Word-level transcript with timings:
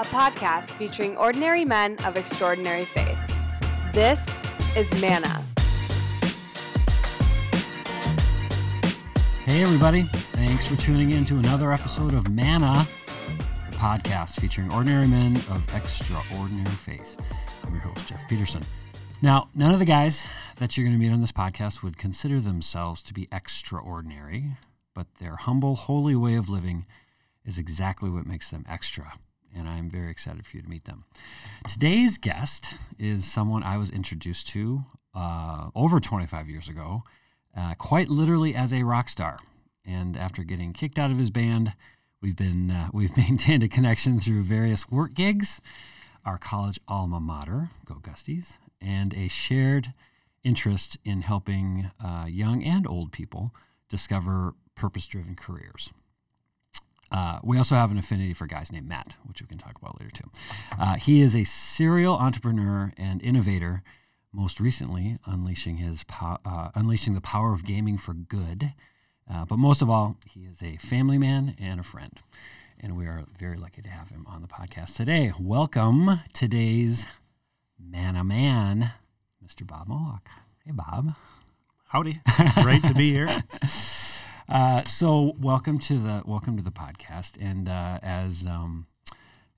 a 0.00 0.04
podcast 0.04 0.70
featuring 0.78 1.14
ordinary 1.18 1.62
men 1.62 1.98
of 2.06 2.16
extraordinary 2.16 2.86
faith. 2.86 3.18
This 3.92 4.42
is 4.74 4.90
Manna. 5.02 5.44
Hey, 9.44 9.60
everybody. 9.60 10.04
Thanks 10.04 10.66
for 10.66 10.76
tuning 10.76 11.10
in 11.10 11.26
to 11.26 11.36
another 11.36 11.70
episode 11.70 12.14
of 12.14 12.30
Manna, 12.30 12.86
the 13.70 13.76
podcast 13.76 14.40
featuring 14.40 14.72
ordinary 14.72 15.06
men 15.06 15.36
of 15.36 15.62
extraordinary 15.74 16.64
faith. 16.76 17.20
I'm 17.64 17.74
your 17.74 17.82
host, 17.82 18.08
Jeff 18.08 18.26
Peterson. 18.26 18.64
Now, 19.20 19.50
none 19.54 19.74
of 19.74 19.80
the 19.80 19.84
guys 19.84 20.26
that 20.56 20.78
you're 20.78 20.86
going 20.86 20.98
to 20.98 21.04
meet 21.04 21.12
on 21.12 21.20
this 21.20 21.30
podcast 21.30 21.82
would 21.82 21.98
consider 21.98 22.40
themselves 22.40 23.02
to 23.02 23.12
be 23.12 23.28
extraordinary, 23.30 24.52
but 24.94 25.16
their 25.16 25.36
humble, 25.36 25.74
holy 25.76 26.16
way 26.16 26.36
of 26.36 26.48
living 26.48 26.86
is 27.44 27.58
exactly 27.58 28.08
what 28.08 28.24
makes 28.24 28.48
them 28.48 28.64
extra. 28.66 29.18
And 29.54 29.68
I'm 29.68 29.90
very 29.90 30.10
excited 30.10 30.46
for 30.46 30.56
you 30.56 30.62
to 30.62 30.68
meet 30.68 30.84
them. 30.84 31.04
Today's 31.68 32.18
guest 32.18 32.74
is 32.98 33.24
someone 33.24 33.62
I 33.62 33.78
was 33.78 33.90
introduced 33.90 34.48
to 34.48 34.84
uh, 35.14 35.70
over 35.74 36.00
25 36.00 36.48
years 36.48 36.68
ago, 36.68 37.02
uh, 37.56 37.74
quite 37.74 38.08
literally 38.08 38.54
as 38.54 38.72
a 38.72 38.84
rock 38.84 39.08
star. 39.08 39.38
And 39.84 40.16
after 40.16 40.44
getting 40.44 40.72
kicked 40.72 40.98
out 40.98 41.10
of 41.10 41.18
his 41.18 41.30
band, 41.30 41.74
we've 42.20 42.36
been 42.36 42.70
uh, 42.70 42.88
we've 42.92 43.16
maintained 43.16 43.62
a 43.62 43.68
connection 43.68 44.20
through 44.20 44.42
various 44.42 44.90
work 44.90 45.14
gigs, 45.14 45.60
our 46.24 46.38
college 46.38 46.78
alma 46.86 47.20
mater, 47.20 47.70
Go 47.84 47.96
Gusties, 47.96 48.58
and 48.80 49.14
a 49.14 49.28
shared 49.28 49.94
interest 50.42 50.98
in 51.04 51.22
helping 51.22 51.90
uh, 52.02 52.26
young 52.28 52.62
and 52.62 52.86
old 52.86 53.12
people 53.12 53.54
discover 53.88 54.54
purpose 54.74 55.06
driven 55.06 55.34
careers. 55.34 55.90
Uh, 57.10 57.40
we 57.42 57.58
also 57.58 57.74
have 57.74 57.90
an 57.90 57.98
affinity 57.98 58.32
for 58.32 58.46
guys 58.46 58.70
named 58.70 58.88
Matt, 58.88 59.16
which 59.24 59.40
we 59.40 59.46
can 59.48 59.58
talk 59.58 59.76
about 59.76 60.00
later 60.00 60.10
too. 60.12 60.30
Uh, 60.78 60.94
he 60.94 61.20
is 61.20 61.34
a 61.34 61.44
serial 61.44 62.14
entrepreneur 62.14 62.92
and 62.96 63.22
innovator, 63.22 63.82
most 64.32 64.60
recently 64.60 65.16
unleashing 65.26 65.78
his 65.78 66.04
po- 66.04 66.38
uh, 66.44 66.70
unleashing 66.74 67.14
the 67.14 67.20
power 67.20 67.52
of 67.52 67.64
gaming 67.64 67.98
for 67.98 68.14
good. 68.14 68.74
Uh, 69.32 69.44
but 69.44 69.58
most 69.58 69.82
of 69.82 69.90
all, 69.90 70.16
he 70.28 70.40
is 70.40 70.62
a 70.62 70.76
family 70.76 71.18
man 71.18 71.54
and 71.60 71.80
a 71.80 71.84
friend, 71.84 72.18
and 72.80 72.96
we 72.96 73.06
are 73.06 73.24
very 73.38 73.56
lucky 73.56 73.82
to 73.82 73.88
have 73.88 74.10
him 74.10 74.24
on 74.28 74.42
the 74.42 74.48
podcast 74.48 74.96
today. 74.96 75.32
Welcome 75.38 76.20
today's 76.32 77.06
man 77.78 78.16
a 78.16 78.24
man, 78.24 78.92
Mr. 79.44 79.66
Bob 79.66 79.88
Molhoek. 79.88 80.26
Hey, 80.64 80.72
Bob. 80.72 81.14
Howdy. 81.88 82.20
Great 82.62 82.84
to 82.84 82.94
be 82.94 83.10
here. 83.12 83.42
Uh, 84.50 84.82
so 84.82 85.36
welcome 85.38 85.78
to 85.78 85.96
the 86.00 86.24
welcome 86.26 86.56
to 86.56 86.62
the 86.62 86.72
podcast. 86.72 87.36
And 87.40 87.68
uh, 87.68 88.00
as 88.02 88.44
um, 88.44 88.88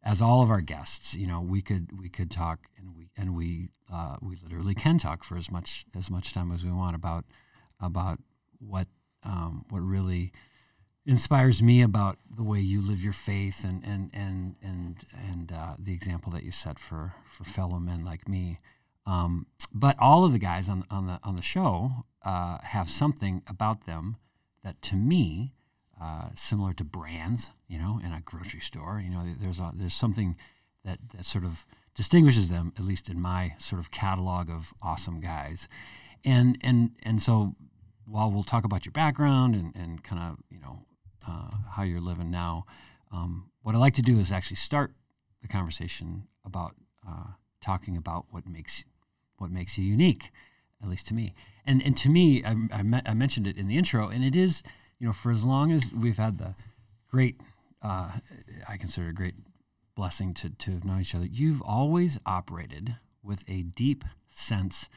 as 0.03 0.21
all 0.21 0.43
of 0.43 0.51
our 0.51 0.61
guests, 0.61 1.15
you 1.15 1.27
know, 1.27 1.41
we 1.41 1.63
could 1.63 1.99
we 1.99 2.11
could 2.11 2.31
talk 2.31 2.67
and 2.77 2.95
we 2.95 3.09
and 3.17 3.35
we 3.35 3.71
uh, 3.91 4.17
we 4.21 4.37
literally 4.43 4.75
can 4.75 4.99
talk 4.99 5.25
for 5.25 5.39
as 5.39 5.51
much 5.51 5.87
as 5.97 6.11
much 6.11 6.35
time 6.35 6.53
as 6.53 6.63
we 6.63 6.71
want 6.71 6.95
about 6.95 7.25
about 7.81 8.19
what 8.59 8.87
um, 9.25 9.65
what 9.71 9.81
really 9.81 10.31
inspires 11.07 11.63
me 11.63 11.81
about 11.81 12.19
the 12.31 12.45
way 12.45 12.61
you 12.61 12.83
live 12.83 13.03
your 13.03 13.15
faith 13.15 13.65
and 13.65 13.83
and 13.87 14.11
and 14.13 14.57
and 14.63 15.07
and 15.27 15.53
uh, 15.53 15.75
the 15.79 15.95
example 15.95 16.31
that 16.33 16.43
you 16.43 16.51
set 16.51 16.79
for 16.79 17.15
for 17.25 17.45
fellow 17.45 17.79
men 17.79 18.05
like 18.05 18.29
me. 18.29 18.59
Um, 19.07 19.47
but 19.73 19.97
all 19.99 20.27
of 20.27 20.33
the 20.33 20.39
guys 20.39 20.69
on 20.69 20.85
on 20.91 21.07
the 21.07 21.19
on 21.25 21.37
the 21.37 21.43
show 21.43 22.05
uh, 22.23 22.59
have 22.63 22.91
something 22.91 23.43
about 23.49 23.87
them 23.87 24.19
that, 24.65 24.81
to 24.83 24.97
me, 24.97 25.55
uh, 26.01 26.29
similar 26.35 26.73
to 26.75 26.85
brands, 26.85 27.53
you 27.69 27.79
know, 27.79 28.01
in 28.03 28.13
a 28.13 28.21
grocery 28.21 28.61
store, 28.61 29.01
you 29.05 29.11
know, 29.11 29.25
there's 29.41 29.59
a, 29.59 29.73
there's 29.75 29.95
something 29.95 30.37
that 30.85 30.99
that 31.15 31.25
sort 31.25 31.45
of 31.45 31.65
distinguishes 31.95 32.49
them, 32.49 32.73
at 32.77 32.85
least 32.85 33.09
in 33.09 33.21
my 33.21 33.55
sort 33.59 33.79
of 33.79 33.91
catalog 33.91 34.51
of 34.51 34.75
awesome 34.83 35.21
guys, 35.21 35.69
and 36.25 36.59
and 36.63 36.91
and 37.03 37.23
so 37.23 37.55
while 38.05 38.31
we'll 38.31 38.43
talk 38.43 38.65
about 38.65 38.85
your 38.85 38.93
background 38.93 39.55
and, 39.55 39.75
and 39.77 40.03
kind 40.03 40.21
of 40.21 40.39
you 40.51 40.59
know 40.59 40.81
uh, 41.29 41.51
how 41.73 41.83
you're 41.83 42.01
living 42.01 42.31
now. 42.31 42.65
Um, 43.13 43.51
what 43.63 43.75
I 43.75 43.79
like 43.79 43.95
to 43.95 44.03
do 44.03 44.19
is 44.19 44.33
actually 44.33 44.57
start 44.57 44.93
the 45.43 45.49
conversation 45.49 46.27
about 46.45 46.75
uh, 47.09 47.35
talking 47.61 47.97
about 47.97 48.27
what 48.31 48.47
makes 48.47 48.85
what 49.37 49.51
makes 49.51 49.79
you 49.79 49.85
unique, 49.85 50.31
at 50.83 50.89
least 50.89 51.07
to 51.09 51.15
me. 51.15 51.35
And 51.65 51.83
and 51.83 51.97
to 51.99 52.09
me, 52.09 52.45
I, 52.45 52.57
I, 52.73 52.83
me- 52.83 53.03
I 53.07 53.15
mentioned 53.15 53.47
it 53.47 53.57
in 53.57 53.69
the 53.69 53.77
intro, 53.77 54.09
and 54.09 54.25
it 54.25 54.35
is 54.35 54.63
you 54.99 55.07
know 55.07 55.13
for 55.13 55.31
as 55.31 55.45
long 55.45 55.73
as 55.73 55.93
we've 55.93 56.19
had 56.19 56.39
the 56.39 56.55
great, 57.09 57.41
uh, 57.83 58.13
I 58.69 58.77
consider 58.77 59.09
a 59.09 59.15
great 59.15 59.35
blessing 59.95 60.35
to 60.35 60.51
to 60.51 60.73
have 60.73 60.85
known 60.85 61.01
each 61.01 61.15
other. 61.15 61.27
You've 61.27 61.63
always 61.63 62.19
operated 62.27 62.97
with 63.23 63.45
a 63.49 63.63
deep 63.63 64.05
sense 64.29 64.89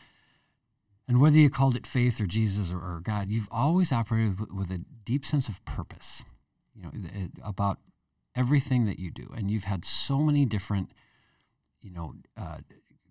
and 1.07 1.22
whether 1.22 1.38
you 1.38 1.50
called 1.50 1.75
it 1.75 1.85
faith 1.85 2.19
or 2.19 2.25
Jesus 2.25 2.72
or, 2.72 2.78
or 2.78 3.00
God, 3.03 3.29
you've 3.29 3.50
always 3.52 3.91
operated 3.91 4.40
with, 4.40 4.52
with, 4.52 4.72
a 4.72 4.79
deep 5.03 5.23
sense 5.23 5.47
of 5.47 5.63
purpose, 5.66 6.25
you 6.73 6.81
know, 6.81 6.91
it, 6.94 7.31
about 7.44 7.79
everything 8.35 8.85
that 8.85 8.97
you 8.97 9.12
do. 9.12 9.31
And 9.35 9.52
you've 9.52 9.66
had 9.66 9.85
so 9.85 10.19
many 10.19 10.46
different, 10.46 10.91
you 11.81 11.91
know, 11.91 12.16
uh, 12.35 12.57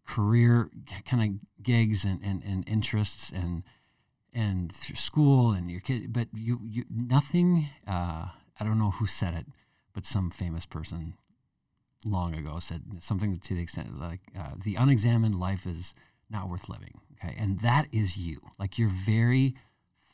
career 0.06 0.70
kind 1.06 1.22
of 1.22 1.62
gigs 1.62 2.04
and, 2.04 2.20
and, 2.22 2.42
and 2.42 2.68
interests 2.68 3.30
and 3.30 3.62
and 4.32 4.72
through 4.72 4.96
school 4.96 5.52
and 5.52 5.70
your 5.70 5.80
kid, 5.80 6.12
but 6.12 6.26
you, 6.34 6.58
you 6.68 6.84
nothing. 6.90 7.68
Uh, 7.86 8.26
I 8.58 8.64
don't 8.64 8.78
know 8.78 8.90
who 8.90 9.06
said 9.06 9.34
it, 9.34 9.46
but 9.92 10.04
some 10.04 10.30
famous 10.30 10.66
person 10.66 11.14
long 12.04 12.34
ago 12.34 12.58
said 12.58 12.82
something 12.98 13.36
to 13.36 13.54
the 13.54 13.62
extent 13.62 13.98
like 13.98 14.20
uh, 14.38 14.50
the 14.62 14.74
unexamined 14.74 15.38
life 15.38 15.66
is 15.66 15.94
not 16.28 16.48
worth 16.48 16.68
living. 16.68 17.00
Okay. 17.14 17.34
And 17.38 17.60
that 17.60 17.86
is 17.92 18.16
you. 18.16 18.40
Like 18.58 18.78
you're 18.78 18.88
very 18.88 19.54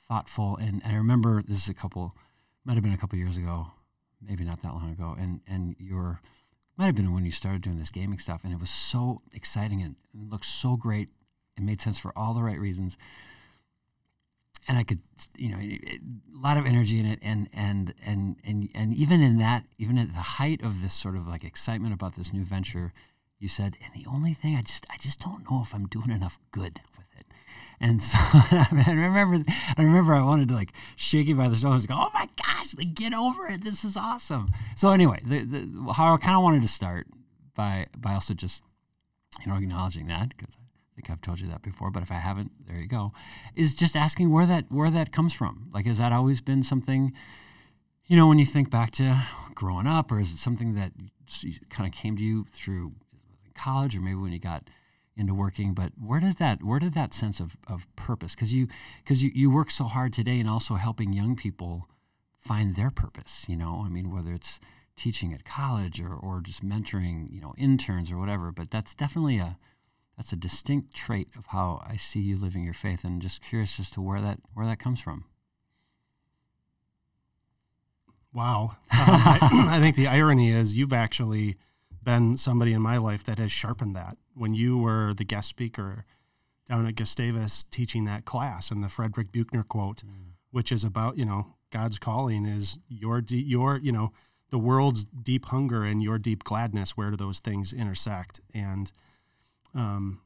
thoughtful. 0.09 0.57
And, 0.57 0.83
and 0.85 0.93
I 0.93 0.97
remember 0.97 1.43
this 1.43 1.63
is 1.65 1.69
a 1.69 1.75
couple, 1.75 2.15
might 2.65 2.75
have 2.75 2.83
been 2.83 2.93
a 2.93 2.99
couple 2.99 3.19
years 3.19 3.37
ago, 3.37 3.69
maybe 4.21 4.45
not 4.45 4.63
that 4.63 4.75
long 4.75 4.93
ago. 4.93 5.17
And, 5.19 5.41
and 5.47 5.77
you're, 5.79 6.21
might 6.81 6.87
have 6.87 6.95
been 6.95 7.13
when 7.13 7.27
you 7.27 7.31
started 7.31 7.61
doing 7.61 7.77
this 7.77 7.91
gaming 7.91 8.19
stuff. 8.19 8.43
And 8.43 8.55
it 8.55 8.59
was 8.59 8.71
so 8.71 9.21
exciting 9.35 9.83
and 9.83 9.97
it 10.15 10.31
looked 10.33 10.47
so 10.47 10.77
great. 10.77 11.11
It 11.59 11.63
made 11.63 11.83
sense 11.83 11.99
for 11.99 12.11
all 12.17 12.33
the 12.33 12.43
right 12.43 12.59
reasons. 12.59 12.97
And 14.67 14.79
I 14.79 14.85
could, 14.85 15.01
you 15.37 15.51
know, 15.51 15.59
a 15.59 15.99
lot 16.33 16.57
of 16.57 16.65
energy 16.65 16.99
in 16.99 17.07
it, 17.07 17.19
and 17.23 17.49
and 17.53 17.93
and 18.05 18.37
and 18.45 18.69
and 18.75 18.95
even 18.95 19.21
in 19.23 19.39
that, 19.39 19.65
even 19.79 19.99
at 19.99 20.13
the 20.13 20.21
height 20.39 20.63
of 20.63 20.83
this 20.83 20.93
sort 20.93 21.17
of 21.17 21.27
like 21.27 21.45
excitement 21.45 21.93
about 21.93 22.15
this 22.15 22.33
new 22.33 22.45
venture, 22.45 22.93
you 23.39 23.49
said, 23.49 23.77
and 23.83 23.93
the 23.95 24.09
only 24.09 24.33
thing 24.33 24.57
I 24.57 24.63
just 24.63 24.87
I 24.91 24.97
just 24.99 25.19
don't 25.19 25.51
know 25.51 25.61
if 25.63 25.75
I'm 25.75 25.87
doing 25.87 26.11
enough 26.11 26.39
good 26.51 26.81
with 26.97 27.09
it. 27.19 27.27
And 27.81 28.03
so 28.03 28.19
I 28.23 28.67
remember 28.89 29.51
I 29.77 29.83
remember 29.83 30.15
I 30.15 30.23
wanted 30.23 30.49
to 30.49 30.55
like 30.55 30.73
shake 30.97 31.29
you 31.29 31.35
by 31.35 31.49
the 31.49 31.57
shoulders, 31.57 31.87
go, 31.87 31.95
oh 31.97 32.11
my 32.13 32.29
gosh, 32.43 32.77
like 32.77 32.95
get 32.95 33.15
over 33.15 33.47
it, 33.49 33.65
this 33.65 33.85
is 33.85 33.97
awesome. 33.97 34.51
So 34.77 34.91
anyway, 34.91 35.21
the, 35.25 35.45
the 35.45 35.93
how 35.95 36.15
I 36.15 36.17
kind 36.19 36.37
of 36.37 36.43
wanted 36.43 36.63
to 36.63 36.69
start 36.69 37.07
by 37.57 37.87
by 37.97 38.15
also 38.15 38.35
just 38.35 38.63
you 39.41 39.51
know 39.51 39.57
acknowledging 39.57 40.07
that 40.09 40.31
because 40.37 40.55
I 40.55 40.95
think 40.95 41.11
I've 41.11 41.23
told 41.23 41.41
you 41.41 41.49
that 41.49 41.63
before, 41.63 41.91
but 41.91 42.03
if 42.03 42.11
I 42.11 42.17
haven't, 42.17 42.51
there 42.67 42.77
you 42.77 42.87
go, 42.87 43.13
is 43.55 43.75
just 43.75 43.97
asking 43.97 44.31
where 44.31 44.47
that 44.47 44.67
where 44.69 44.91
that 44.91 45.11
comes 45.13 45.33
from. 45.33 45.71
Like, 45.73 45.87
has 45.87 45.99
that 45.99 46.13
always 46.13 46.41
been 46.41 46.63
something? 46.63 47.13
You 48.07 48.17
know, 48.17 48.27
when 48.27 48.41
you 48.41 48.47
think 48.47 48.71
back 48.71 48.91
to 48.93 49.23
growing 49.55 49.87
up, 49.87 50.11
or 50.11 50.21
is 50.21 50.33
it 50.33 50.39
something 50.39 50.75
that 50.75 50.93
kind 51.71 51.87
of 51.87 51.99
came 51.99 52.17
to 52.17 52.25
you 52.25 52.45
through 52.51 52.93
college 53.55 53.97
or 53.97 54.01
maybe 54.01 54.17
when 54.17 54.33
you 54.33 54.39
got 54.39 54.69
into 55.17 55.35
working 55.35 55.75
but 55.75 55.93
where 55.99 56.21
did 56.21 56.37
that 56.37 56.63
where 56.63 56.79
did 56.79 56.95
that 56.95 57.13
sense 57.13 57.41
of, 57.41 57.57
of 57.69 57.87
purpose 57.97 58.35
because 58.35 58.53
you 58.53 58.67
because 59.03 59.23
you, 59.23 59.31
you 59.35 59.51
work 59.51 59.71
so 59.71 59.85
hard 59.85 60.13
today 60.13 60.41
and 60.41 60.49
also 60.49 60.75
helping 60.75 61.13
young 61.13 61.37
people 61.37 61.89
find 62.39 62.77
their 62.77 62.91
purpose 62.91 63.45
you 63.49 63.57
know? 63.57 63.83
I 63.85 63.89
mean 63.89 64.11
whether 64.11 64.33
it's 64.33 64.61
teaching 64.97 65.33
at 65.33 65.45
college 65.45 66.01
or, 66.01 66.15
or 66.15 66.41
just 66.41 66.65
mentoring 66.65 67.27
you 67.31 67.41
know 67.41 67.55
interns 67.59 68.11
or 68.13 68.19
whatever 68.19 68.53
but 68.53 68.71
that's 68.71 68.95
definitely 68.95 69.39
a 69.39 69.59
that's 70.17 70.33
a 70.33 70.37
distinct 70.37 70.95
trait 70.95 71.31
of 71.37 71.47
how 71.47 71.81
i 71.87 71.97
see 71.97 72.21
you 72.21 72.37
living 72.37 72.63
your 72.63 72.75
faith 72.75 73.05
and 73.05 73.23
just 73.23 73.43
curious 73.43 73.81
as 73.81 73.91
to 73.91 74.01
where 74.01 74.21
that 74.21 74.39
where 74.55 74.67
that 74.67 74.79
comes 74.79 75.01
from. 75.01 75.25
Wow. 78.33 78.77
Um, 79.01 79.07
I, 79.09 79.39
I 79.71 79.81
think 79.81 79.97
the 79.97 80.09
irony 80.09 80.51
is 80.51 80.77
you've 80.77 80.93
actually 80.93 81.57
been 82.03 82.37
somebody 82.37 82.75
in 82.75 82.83
my 82.83 82.99
life 82.99 83.25
that 83.25 83.39
has 83.39 83.51
sharpened 83.51 83.97
that. 83.97 84.17
When 84.41 84.55
you 84.55 84.79
were 84.79 85.13
the 85.13 85.25
guest 85.25 85.51
speaker 85.51 86.07
down 86.67 86.87
at 86.87 86.95
Gustavus 86.95 87.63
teaching 87.65 88.07
that 88.07 88.25
class 88.25 88.71
and 88.71 88.83
the 88.83 88.89
Frederick 88.89 89.33
Buechner 89.33 89.63
quote, 89.63 89.99
mm. 89.99 90.33
which 90.51 90.73
is 90.73 90.83
about, 90.83 91.19
you 91.19 91.27
know, 91.27 91.57
God's 91.71 91.99
calling 91.99 92.47
is 92.47 92.79
your, 92.89 93.21
de- 93.21 93.37
your, 93.37 93.79
you 93.83 93.93
know, 93.93 94.13
the 94.49 94.59
world's 94.59 95.05
deep 95.05 95.45
hunger 95.47 95.85
and 95.85 96.03
your 96.03 96.19
deep 96.19 96.43
gladness. 96.43 96.97
Where 96.97 97.11
do 97.11 97.17
those 97.17 97.39
things 97.39 97.75
intersect? 97.75 98.41
And 98.55 98.91
um, 99.75 100.23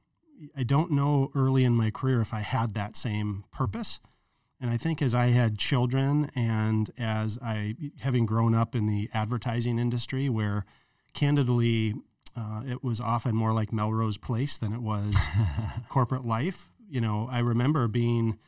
I 0.56 0.62
don't 0.62 0.92
know 0.92 1.32
early 1.34 1.64
in 1.64 1.74
my 1.74 1.90
career 1.90 2.20
if 2.20 2.32
I 2.32 2.42
had 2.42 2.74
that 2.74 2.96
same 2.96 3.42
purpose. 3.50 3.98
And 4.60 4.70
I 4.70 4.76
think 4.76 5.02
as 5.02 5.12
I 5.12 5.26
had 5.26 5.58
children 5.58 6.30
and 6.36 6.88
as 6.96 7.36
I, 7.42 7.74
having 7.98 8.26
grown 8.26 8.54
up 8.54 8.76
in 8.76 8.86
the 8.86 9.10
advertising 9.12 9.80
industry 9.80 10.28
where 10.28 10.64
candidly, 11.14 11.94
uh, 12.36 12.62
it 12.66 12.82
was 12.82 13.00
often 13.00 13.34
more 13.34 13.52
like 13.52 13.72
Melrose 13.72 14.18
Place 14.18 14.58
than 14.58 14.72
it 14.72 14.80
was 14.80 15.16
corporate 15.88 16.24
life. 16.24 16.70
You 16.88 17.00
know, 17.00 17.28
I 17.30 17.40
remember 17.40 17.88
being 17.88 18.38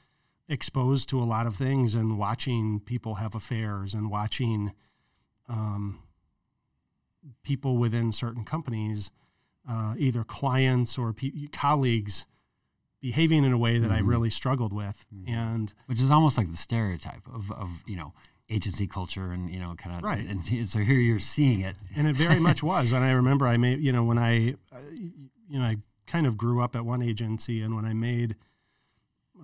exposed 0.49 1.09
to 1.11 1.19
a 1.19 1.25
lot 1.25 1.47
of 1.47 1.57
things 1.57 1.95
and 1.95 2.19
watching 2.19 2.81
people 2.81 3.15
have 3.15 3.35
affairs 3.35 3.95
and 3.95 4.11
watching 4.11 4.73
um, 5.49 6.01
people 7.43 7.79
within 7.79 8.13
certain 8.13 8.45
companies, 8.45 9.11
uh, 9.69 9.95
either 9.99 10.25
clients 10.25 10.99
or 10.99 11.13
pe- 11.13 11.49
colleagues, 11.53 12.27
behaving 13.01 13.45
in 13.45 13.53
a 13.53 13.59
way 13.59 13.79
that 13.79 13.89
mm-hmm. 13.89 13.97
I 13.97 14.09
really 14.09 14.31
struggled 14.31 14.73
with, 14.73 15.07
mm-hmm. 15.15 15.33
and 15.33 15.73
which 15.87 16.01
is 16.01 16.11
almost 16.11 16.39
like 16.39 16.51
the 16.51 16.57
stereotype 16.57 17.27
of, 17.33 17.51
of 17.53 17.83
you 17.87 17.97
know 17.97 18.13
agency 18.49 18.87
culture 18.87 19.33
and 19.33 19.51
you 19.51 19.59
know 19.59 19.75
kind 19.77 19.97
of 19.97 20.03
right. 20.03 20.27
And 20.29 20.69
so 20.69 20.81
here 20.81 20.99
you're 20.99 21.19
seeing 21.19 21.61
it, 21.61 21.77
and 21.97 22.07
it 22.07 22.17
very 22.17 22.41
much 22.41 22.63
was. 22.73 22.93
And 22.93 23.05
I 23.05 23.13
remember 23.13 23.47
I 23.47 23.57
made 23.57 23.81
you 23.81 23.93
know 23.93 24.05
when 24.05 24.19
I 24.19 24.55
uh, 24.73 24.79
you 24.91 25.59
know 25.59 25.65
I 25.65 25.77
kind 26.07 26.27
of 26.27 26.37
grew 26.37 26.63
up 26.63 26.77
at 26.77 26.85
one 26.85 27.03
agency, 27.03 27.63
and 27.63 27.75
when 27.75 27.85
I 27.85 27.93
made 27.93 28.37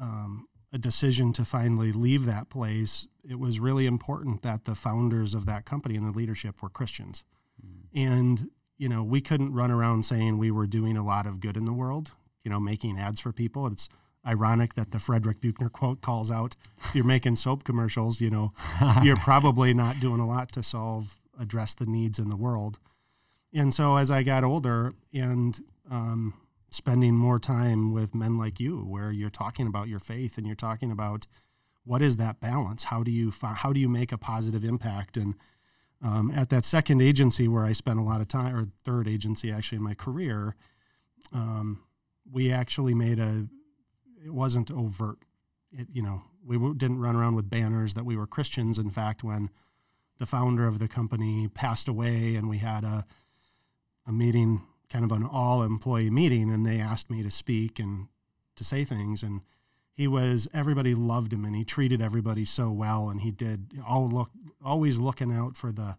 um, 0.01 0.47
a 0.73 0.79
decision 0.79 1.33
to 1.35 1.45
finally 1.45 1.93
leave 1.93 2.25
that 2.25 2.49
place, 2.49 3.07
it 3.29 3.39
was 3.39 3.61
really 3.61 3.87
important 3.87 4.43
that 4.43 4.65
the 4.65 4.75
founders 4.75 5.35
of 5.35 5.47
that 5.47 5.65
company 5.65 5.97
and 5.97 6.07
the 6.07 6.17
leadership 6.17 6.63
were 6.63 6.71
Christians. 6.71 7.25
Mm. 7.65 8.09
And, 8.09 8.51
you 8.79 8.89
know, 8.89 9.03
we 9.03 9.21
couldn't 9.21 9.53
run 9.53 9.71
around 9.71 10.05
saying 10.05 10.39
we 10.39 10.51
were 10.51 10.67
doing 10.67 10.97
a 10.97 11.05
lot 11.05 11.27
of 11.27 11.41
good 11.41 11.57
in 11.57 11.67
the 11.67 11.73
world, 11.73 12.13
you 12.43 12.51
know, 12.51 12.59
making 12.59 12.99
ads 12.99 13.21
for 13.21 13.33
people. 13.33 13.67
It's 13.67 13.89
ironic 14.27 14.75
that 14.75 14.93
the 14.93 14.99
Frederick 14.99 15.41
Buechner 15.41 15.69
quote 15.69 16.01
calls 16.01 16.31
out 16.31 16.55
you're 16.95 17.05
making 17.05 17.37
soap 17.37 17.65
commercials, 17.65 18.21
you 18.21 18.31
know, 18.31 18.53
you're 19.03 19.17
probably 19.17 19.75
not 19.75 20.01
doing 20.01 20.21
a 20.21 20.27
lot 20.27 20.53
to 20.53 20.63
solve, 20.63 21.21
address 21.39 21.75
the 21.75 21.87
needs 21.87 22.19
in 22.19 22.29
the 22.29 22.37
world. 22.37 22.79
And 23.55 23.75
so 23.75 23.97
as 23.97 24.11
I 24.11 24.23
got 24.23 24.45
older 24.45 24.95
and, 25.13 25.59
um, 25.91 26.35
spending 26.71 27.15
more 27.15 27.39
time 27.39 27.93
with 27.93 28.15
men 28.15 28.39
like 28.39 28.59
you 28.59 28.79
where 28.79 29.13
you're 29.13 29.29
talking 29.29 29.67
about 29.67 29.89
your 29.89 30.01
faith 30.01 30.39
and 30.39 30.47
you're 30.47 30.57
talking 30.57 30.91
about 30.91 31.27
what 31.85 32.01
is 32.01 32.17
that 32.17 32.41
balance? 32.41 32.85
How 32.85 33.03
do 33.03 33.11
you 33.11 33.31
how 33.43 33.73
do 33.73 33.81
you 33.81 33.89
make 33.89 34.13
a 34.13 34.17
positive 34.17 34.65
impact? 34.65 35.17
And 35.19 35.35
um, 36.03 36.33
at 36.35 36.49
that 36.51 36.65
second 36.65 37.01
agency 37.01 37.49
where 37.49 37.65
i 37.65 37.73
spent 37.73 37.99
a 37.99 38.03
lot 38.03 38.21
of 38.21 38.29
time 38.29 38.57
or 38.57 38.65
third 38.85 39.09
agency 39.09 39.51
actually 39.51 39.77
in 39.77 39.85
my 39.85 39.95
career 39.95 40.57
um, 41.33 41.83
we 42.31 42.53
actually 42.53 42.95
made 42.95 43.19
a 43.19 43.47
it 44.25 44.33
wasn't 44.33 44.71
overt. 44.71 45.19
It, 45.73 45.89
you 45.93 46.03
know 46.03 46.23
we 46.45 46.59
didn't 46.75 47.01
run 47.01 47.17
around 47.17 47.35
with 47.35 47.49
banners 47.49 47.95
that 47.95 48.05
we 48.05 48.17
were 48.17 48.27
christians 48.27 48.79
in 48.79 48.91
fact 48.91 49.25
when 49.25 49.49
the 50.19 50.27
founder 50.27 50.67
of 50.67 50.79
the 50.79 50.89
company 50.89 51.49
passed 51.49 51.89
away 51.89 52.37
and 52.37 52.49
we 52.49 52.59
had 52.59 52.85
a 52.85 53.07
a 54.07 54.13
meeting 54.13 54.63
kind 54.91 55.05
of 55.05 55.13
an 55.13 55.25
all 55.25 55.63
employee 55.63 56.11
meeting 56.11 56.53
and 56.53 56.67
they 56.67 56.79
asked 56.79 57.11
me 57.11 57.23
to 57.23 57.31
speak 57.31 57.79
and 57.79 58.09
to 58.57 58.65
say 58.65 58.85
things 58.85 59.23
and 59.23 59.41
he 59.95 60.07
was 60.07 60.49
everybody 60.53 60.95
loved 60.95 61.33
him 61.33 61.45
and 61.45 61.57
he 61.57 61.65
treated 61.65 62.03
everybody 62.03 62.45
so 62.45 62.71
well 62.71 63.09
and 63.09 63.23
he 63.23 63.31
did 63.31 63.73
all 63.87 64.09
look 64.09 64.31
always 64.63 64.99
looking 64.99 65.33
out 65.33 65.57
for 65.57 65.73
the 65.73 65.97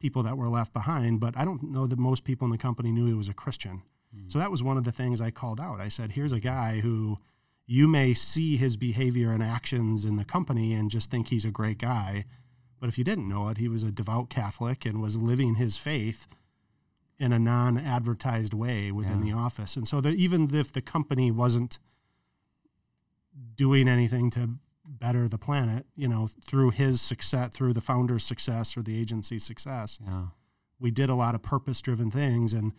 people 0.00 0.22
that 0.22 0.36
were 0.36 0.48
left 0.48 0.72
behind 0.72 1.20
but 1.20 1.36
i 1.36 1.44
don't 1.44 1.62
know 1.62 1.86
that 1.86 1.98
most 1.98 2.24
people 2.24 2.44
in 2.46 2.50
the 2.50 2.58
company 2.58 2.90
knew 2.90 3.06
he 3.06 3.14
was 3.14 3.28
a 3.28 3.34
christian. 3.34 3.82
Mm-hmm. 4.14 4.28
so 4.28 4.38
that 4.38 4.50
was 4.50 4.62
one 4.62 4.76
of 4.76 4.84
the 4.84 4.92
things 4.92 5.20
i 5.20 5.30
called 5.30 5.60
out. 5.60 5.80
I 5.80 5.88
said 5.88 6.12
here's 6.12 6.32
a 6.32 6.40
guy 6.40 6.80
who 6.80 7.18
you 7.66 7.88
may 7.88 8.12
see 8.12 8.56
his 8.56 8.76
behavior 8.76 9.30
and 9.30 9.42
actions 9.42 10.04
in 10.04 10.16
the 10.16 10.24
company 10.24 10.74
and 10.74 10.90
just 10.90 11.10
think 11.10 11.28
he's 11.28 11.44
a 11.44 11.50
great 11.50 11.78
guy 11.78 12.24
but 12.80 12.88
if 12.88 12.98
you 12.98 13.04
didn't 13.04 13.28
know 13.28 13.48
it 13.48 13.58
he 13.58 13.68
was 13.68 13.82
a 13.82 13.92
devout 13.92 14.28
catholic 14.28 14.84
and 14.84 15.00
was 15.00 15.16
living 15.16 15.54
his 15.54 15.76
faith 15.76 16.26
in 17.18 17.32
a 17.32 17.38
non-advertised 17.38 18.54
way 18.54 18.90
within 18.90 19.24
yeah. 19.24 19.32
the 19.32 19.38
office. 19.38 19.76
And 19.76 19.86
so 19.86 20.00
that 20.00 20.14
even 20.14 20.54
if 20.54 20.72
the 20.72 20.82
company 20.82 21.30
wasn't 21.30 21.78
doing 23.56 23.88
anything 23.88 24.30
to 24.30 24.50
better 24.84 25.28
the 25.28 25.38
planet, 25.38 25.86
you 25.96 26.08
know, 26.08 26.28
through 26.44 26.70
his 26.70 27.00
success, 27.00 27.50
through 27.54 27.72
the 27.72 27.80
founder's 27.80 28.24
success 28.24 28.76
or 28.76 28.82
the 28.82 29.00
agency's 29.00 29.44
success, 29.44 29.98
yeah. 30.04 30.26
we 30.78 30.90
did 30.90 31.08
a 31.08 31.14
lot 31.14 31.34
of 31.34 31.42
purpose-driven 31.42 32.10
things. 32.10 32.52
And 32.52 32.72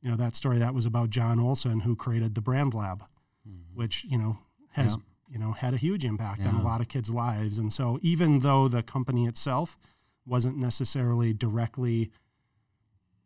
you 0.00 0.10
know, 0.10 0.16
that 0.16 0.36
story 0.36 0.58
that 0.58 0.74
was 0.74 0.86
about 0.86 1.10
John 1.10 1.38
Olson, 1.40 1.80
who 1.80 1.96
created 1.96 2.34
the 2.34 2.40
Brand 2.40 2.72
Lab, 2.72 3.04
mm-hmm. 3.48 3.78
which 3.78 4.04
you 4.04 4.18
know 4.18 4.38
has 4.70 4.96
you 5.28 5.38
know 5.38 5.52
had 5.52 5.74
a 5.74 5.76
huge 5.76 6.04
impact 6.04 6.42
yeah. 6.42 6.48
on 6.48 6.56
a 6.56 6.62
lot 6.62 6.80
of 6.80 6.88
kids' 6.88 7.10
lives. 7.10 7.58
And 7.58 7.72
so, 7.72 7.98
even 8.02 8.40
though 8.40 8.68
the 8.68 8.82
company 8.82 9.26
itself 9.26 9.78
wasn't 10.26 10.58
necessarily 10.58 11.32
directly 11.32 12.10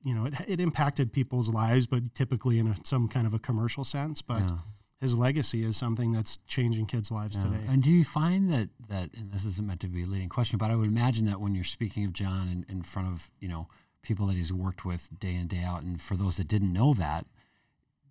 you 0.05 0.15
know, 0.15 0.27
it, 0.27 0.35
it 0.47 0.61
impacted 0.61 1.13
people's 1.13 1.49
lives, 1.49 1.87
but 1.87 2.15
typically 2.15 2.59
in 2.59 2.69
a, 2.69 2.77
some 2.85 3.09
kind 3.09 3.27
of 3.27 3.35
a 3.35 3.39
commercial 3.39 3.85
sense. 3.85 4.21
But 4.21 4.43
yeah. 4.51 4.59
his 5.01 5.17
legacy 5.17 5.65
is 5.65 5.77
something 5.77 6.13
that's 6.13 6.37
changing 6.47 6.87
kids' 6.87 7.11
lives 7.11 7.37
yeah. 7.37 7.45
today. 7.45 7.65
And 7.69 7.83
do 7.83 7.91
you 7.91 8.05
find 8.05 8.53
that 8.53 8.69
that, 8.89 9.11
and 9.17 9.33
this 9.33 9.45
isn't 9.47 9.67
meant 9.67 9.81
to 9.81 9.89
be 9.89 10.03
a 10.03 10.07
leading 10.07 10.29
question, 10.29 10.59
but 10.59 10.71
I 10.71 10.77
would 10.77 10.89
imagine 10.89 11.25
that 11.27 11.41
when 11.41 11.55
you're 11.55 11.65
speaking 11.65 12.05
of 12.05 12.13
John 12.13 12.49
in, 12.49 12.67
in 12.69 12.83
front 12.83 13.09
of 13.09 13.31
you 13.41 13.49
know 13.49 13.67
people 14.03 14.27
that 14.27 14.37
he's 14.37 14.53
worked 14.53 14.85
with 14.85 15.09
day 15.19 15.35
in 15.35 15.41
and 15.41 15.49
day 15.49 15.63
out, 15.63 15.83
and 15.83 16.01
for 16.01 16.17
those 16.17 16.37
that 16.37 16.49
didn't 16.49 16.73
know 16.73 16.93
that, 16.95 17.27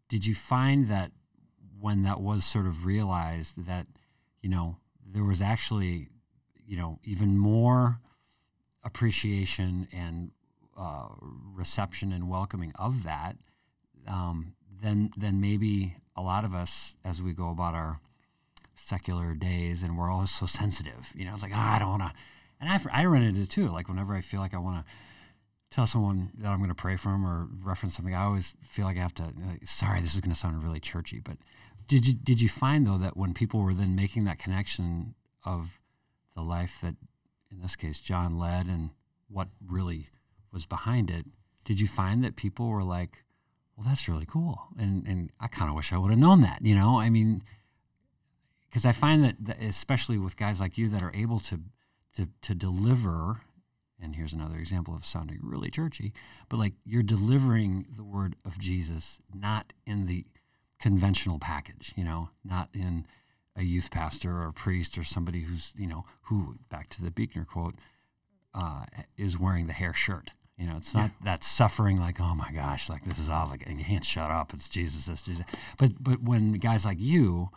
did 0.10 0.26
you 0.26 0.34
find 0.34 0.88
that 0.88 1.12
when 1.84 2.04
that 2.04 2.22
was 2.22 2.46
sort 2.46 2.66
of 2.66 2.86
realized 2.86 3.66
that 3.66 3.86
you 4.42 4.50
know 4.50 4.78
there 5.06 5.26
was 5.26 5.42
actually 5.42 6.08
you 6.66 6.78
know 6.78 6.98
even 7.04 7.38
more 7.38 8.00
appreciation 8.86 9.86
and 9.92 10.32
uh, 10.78 11.08
reception 11.54 12.14
and 12.14 12.30
welcoming 12.30 12.72
of 12.80 13.04
that, 13.04 13.36
um, 14.08 14.54
then 14.82 15.12
then 15.18 15.42
maybe 15.42 15.98
a 16.16 16.22
lot 16.22 16.46
of 16.46 16.56
us, 16.56 16.96
as 17.04 17.22
we 17.22 17.34
go 17.34 17.50
about 17.50 17.74
our 17.74 18.00
secular 18.76 19.34
days, 19.34 19.84
and 19.84 19.98
we're 19.98 20.10
all 20.10 20.26
so 20.26 20.46
sensitive, 20.62 21.12
you 21.14 21.26
know, 21.26 21.34
it's 21.34 21.44
like 21.44 21.52
oh, 21.54 21.60
I 21.60 21.80
don't 21.80 21.90
want 21.90 22.04
to, 22.04 22.14
and 22.62 22.70
I 22.70 22.80
I 22.94 23.06
run 23.06 23.24
into 23.24 23.42
it 23.42 23.50
too. 23.50 23.68
Like 23.68 23.90
whenever 23.90 24.16
I 24.16 24.22
feel 24.22 24.40
like 24.40 24.54
I 24.54 24.60
want 24.60 24.86
to 24.86 24.92
tell 25.70 25.86
someone 25.86 26.32
that 26.38 26.48
I'm 26.48 26.60
going 26.60 26.70
to 26.70 26.76
pray 26.76 26.96
for 26.96 27.10
them 27.10 27.26
or 27.26 27.50
reference 27.62 27.98
something, 27.98 28.16
I 28.16 28.24
always 28.24 28.56
feel 28.64 28.86
like 28.86 28.96
I 28.96 29.02
have 29.02 29.16
to. 29.16 29.24
Like, 29.24 29.68
sorry, 29.68 30.00
this 30.00 30.16
is 30.16 30.22
going 30.22 30.32
to 30.32 30.40
sound 30.40 30.64
really 30.64 30.80
churchy, 30.80 31.20
but 31.20 31.36
did 31.88 32.08
you 32.08 32.14
did 32.14 32.42
you 32.42 32.50
find 32.50 32.86
though 32.88 32.98
that 32.98 33.18
when 33.18 33.34
people 33.34 33.62
were 33.62 33.74
then 33.74 33.96
making 33.96 34.26
that 34.26 34.40
connection 34.40 35.16
of 35.46 35.80
the 36.36 36.42
life 36.42 36.80
that, 36.82 36.96
in 37.52 37.62
this 37.62 37.76
case, 37.76 38.02
John 38.02 38.38
led 38.38 38.68
and 38.68 38.92
what 39.30 39.50
really 39.66 40.08
was 40.52 40.66
behind 40.66 41.10
it, 41.10 41.26
did 41.64 41.80
you 41.80 41.88
find 41.88 42.24
that 42.24 42.36
people 42.36 42.70
were 42.70 42.84
like, 42.84 43.24
well, 43.76 43.86
that's 43.88 44.08
really 44.08 44.26
cool. 44.26 44.68
And, 44.78 45.08
and 45.08 45.32
I 45.40 45.48
kind 45.48 45.70
of 45.70 45.76
wish 45.76 45.92
I 45.92 45.98
would 45.98 46.12
have 46.12 46.20
known 46.20 46.42
that, 46.42 46.60
you 46.62 46.76
know? 46.76 47.00
I 47.00 47.10
mean, 47.10 47.44
because 48.70 48.86
I 48.86 48.92
find 48.92 49.24
that, 49.24 49.36
that, 49.42 49.62
especially 49.62 50.18
with 50.18 50.38
guys 50.38 50.60
like 50.60 50.78
you 50.78 50.90
that 50.90 51.02
are 51.02 51.14
able 51.14 51.40
to, 51.42 51.60
to, 52.16 52.28
to 52.42 52.56
deliver, 52.56 53.42
and 54.02 54.16
here's 54.16 54.34
another 54.34 54.58
example 54.58 54.96
of 54.96 55.06
sounding 55.06 55.40
really 55.42 55.72
churchy, 55.72 56.14
but 56.50 56.60
like 56.60 56.74
you're 56.86 57.04
delivering 57.04 57.86
the 57.96 58.04
word 58.04 58.36
of 58.46 58.60
Jesus, 58.60 59.20
not 59.34 59.74
in 59.86 60.06
the 60.06 60.26
conventional 60.84 61.40
package, 61.40 61.94
you 61.96 62.04
know, 62.04 62.28
not 62.44 62.68
in 62.74 63.06
a 63.56 63.64
youth 63.64 63.90
pastor 63.90 64.32
or 64.32 64.48
a 64.48 64.54
priest 64.54 64.98
or 64.98 65.04
somebody 65.06 65.44
who's, 65.44 65.72
you 65.78 65.88
know, 65.88 66.04
who, 66.24 66.58
back 66.70 66.90
to 66.90 67.02
the 67.02 67.10
Buechner 67.10 67.46
quote, 67.46 67.76
uh, 68.54 68.84
is 69.16 69.40
wearing 69.40 69.68
the 69.68 69.74
hair 69.74 69.94
shirt. 69.94 70.32
You 70.58 70.68
know, 70.68 70.76
it's 70.76 70.94
not 70.94 71.12
yeah. 71.22 71.32
that 71.32 71.44
suffering 71.46 72.02
like, 72.02 72.20
oh 72.20 72.36
my 72.36 72.52
gosh, 72.52 72.90
like 72.90 73.06
this 73.06 73.18
is 73.18 73.30
all 73.30 73.48
like 73.48 73.66
you 73.66 73.86
can't 73.86 74.04
shut 74.04 74.30
up. 74.30 74.54
It's 74.54 74.68
Jesus, 74.68 75.06
this 75.06 75.24
Jesus. 75.24 75.46
But 75.78 76.04
but 76.04 76.22
when 76.22 76.52
guys 76.54 76.84
like 76.84 77.00
you 77.00 77.50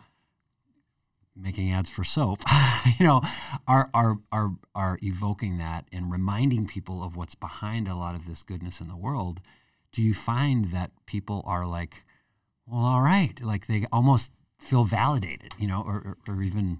making 1.35 1.73
ads 1.73 1.89
for 1.89 2.05
soap, 2.05 2.39
you 2.97 3.05
know, 3.05 3.21
are 3.67 3.89
are 3.93 4.19
are 4.31 4.51
are 4.73 4.99
evoking 5.03 5.57
that 5.57 5.85
and 5.91 6.09
reminding 6.09 6.65
people 6.65 7.03
of 7.03 7.17
what's 7.17 7.35
behind 7.35 7.89
a 7.89 7.95
lot 7.95 8.15
of 8.15 8.25
this 8.25 8.41
goodness 8.41 8.79
in 8.79 8.87
the 8.87 8.95
world, 8.95 9.41
do 9.91 10.01
you 10.01 10.13
find 10.13 10.71
that 10.71 10.91
people 11.05 11.43
are 11.45 11.65
like, 11.65 12.05
well, 12.67 12.83
all 12.83 13.01
right, 13.01 13.41
like 13.41 13.67
they 13.67 13.85
almost 13.91 14.33
feel 14.59 14.83
validated, 14.83 15.53
you 15.57 15.67
know, 15.67 15.81
or, 15.81 16.17
or, 16.27 16.41
even 16.41 16.79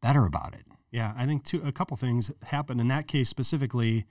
better 0.00 0.24
about 0.24 0.54
it? 0.54 0.64
Yeah, 0.90 1.12
I 1.16 1.26
think 1.26 1.44
two, 1.44 1.60
a 1.64 1.72
couple 1.72 1.96
things 1.96 2.30
happened. 2.46 2.80
In 2.80 2.88
that 2.88 3.06
case 3.06 3.28
specifically 3.28 4.04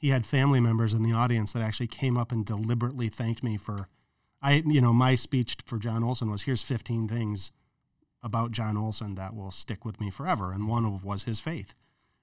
he 0.00 0.08
had 0.08 0.24
family 0.24 0.60
members 0.60 0.94
in 0.94 1.02
the 1.02 1.12
audience 1.12 1.52
that 1.52 1.62
actually 1.62 1.86
came 1.86 2.16
up 2.16 2.32
and 2.32 2.44
deliberately 2.44 3.08
thanked 3.08 3.42
me 3.42 3.58
for 3.58 3.86
I 4.40 4.62
you 4.66 4.80
know 4.80 4.94
my 4.94 5.14
speech 5.14 5.56
for 5.66 5.78
John 5.78 6.02
Olson 6.02 6.30
was 6.30 6.42
here's 6.42 6.62
15 6.62 7.06
things 7.06 7.52
about 8.22 8.50
John 8.50 8.78
Olson 8.78 9.14
that 9.16 9.34
will 9.34 9.50
stick 9.50 9.84
with 9.84 10.00
me 10.00 10.10
forever 10.10 10.52
and 10.52 10.66
one 10.66 10.86
of 10.86 11.04
was 11.04 11.24
his 11.24 11.38
faith. 11.40 11.74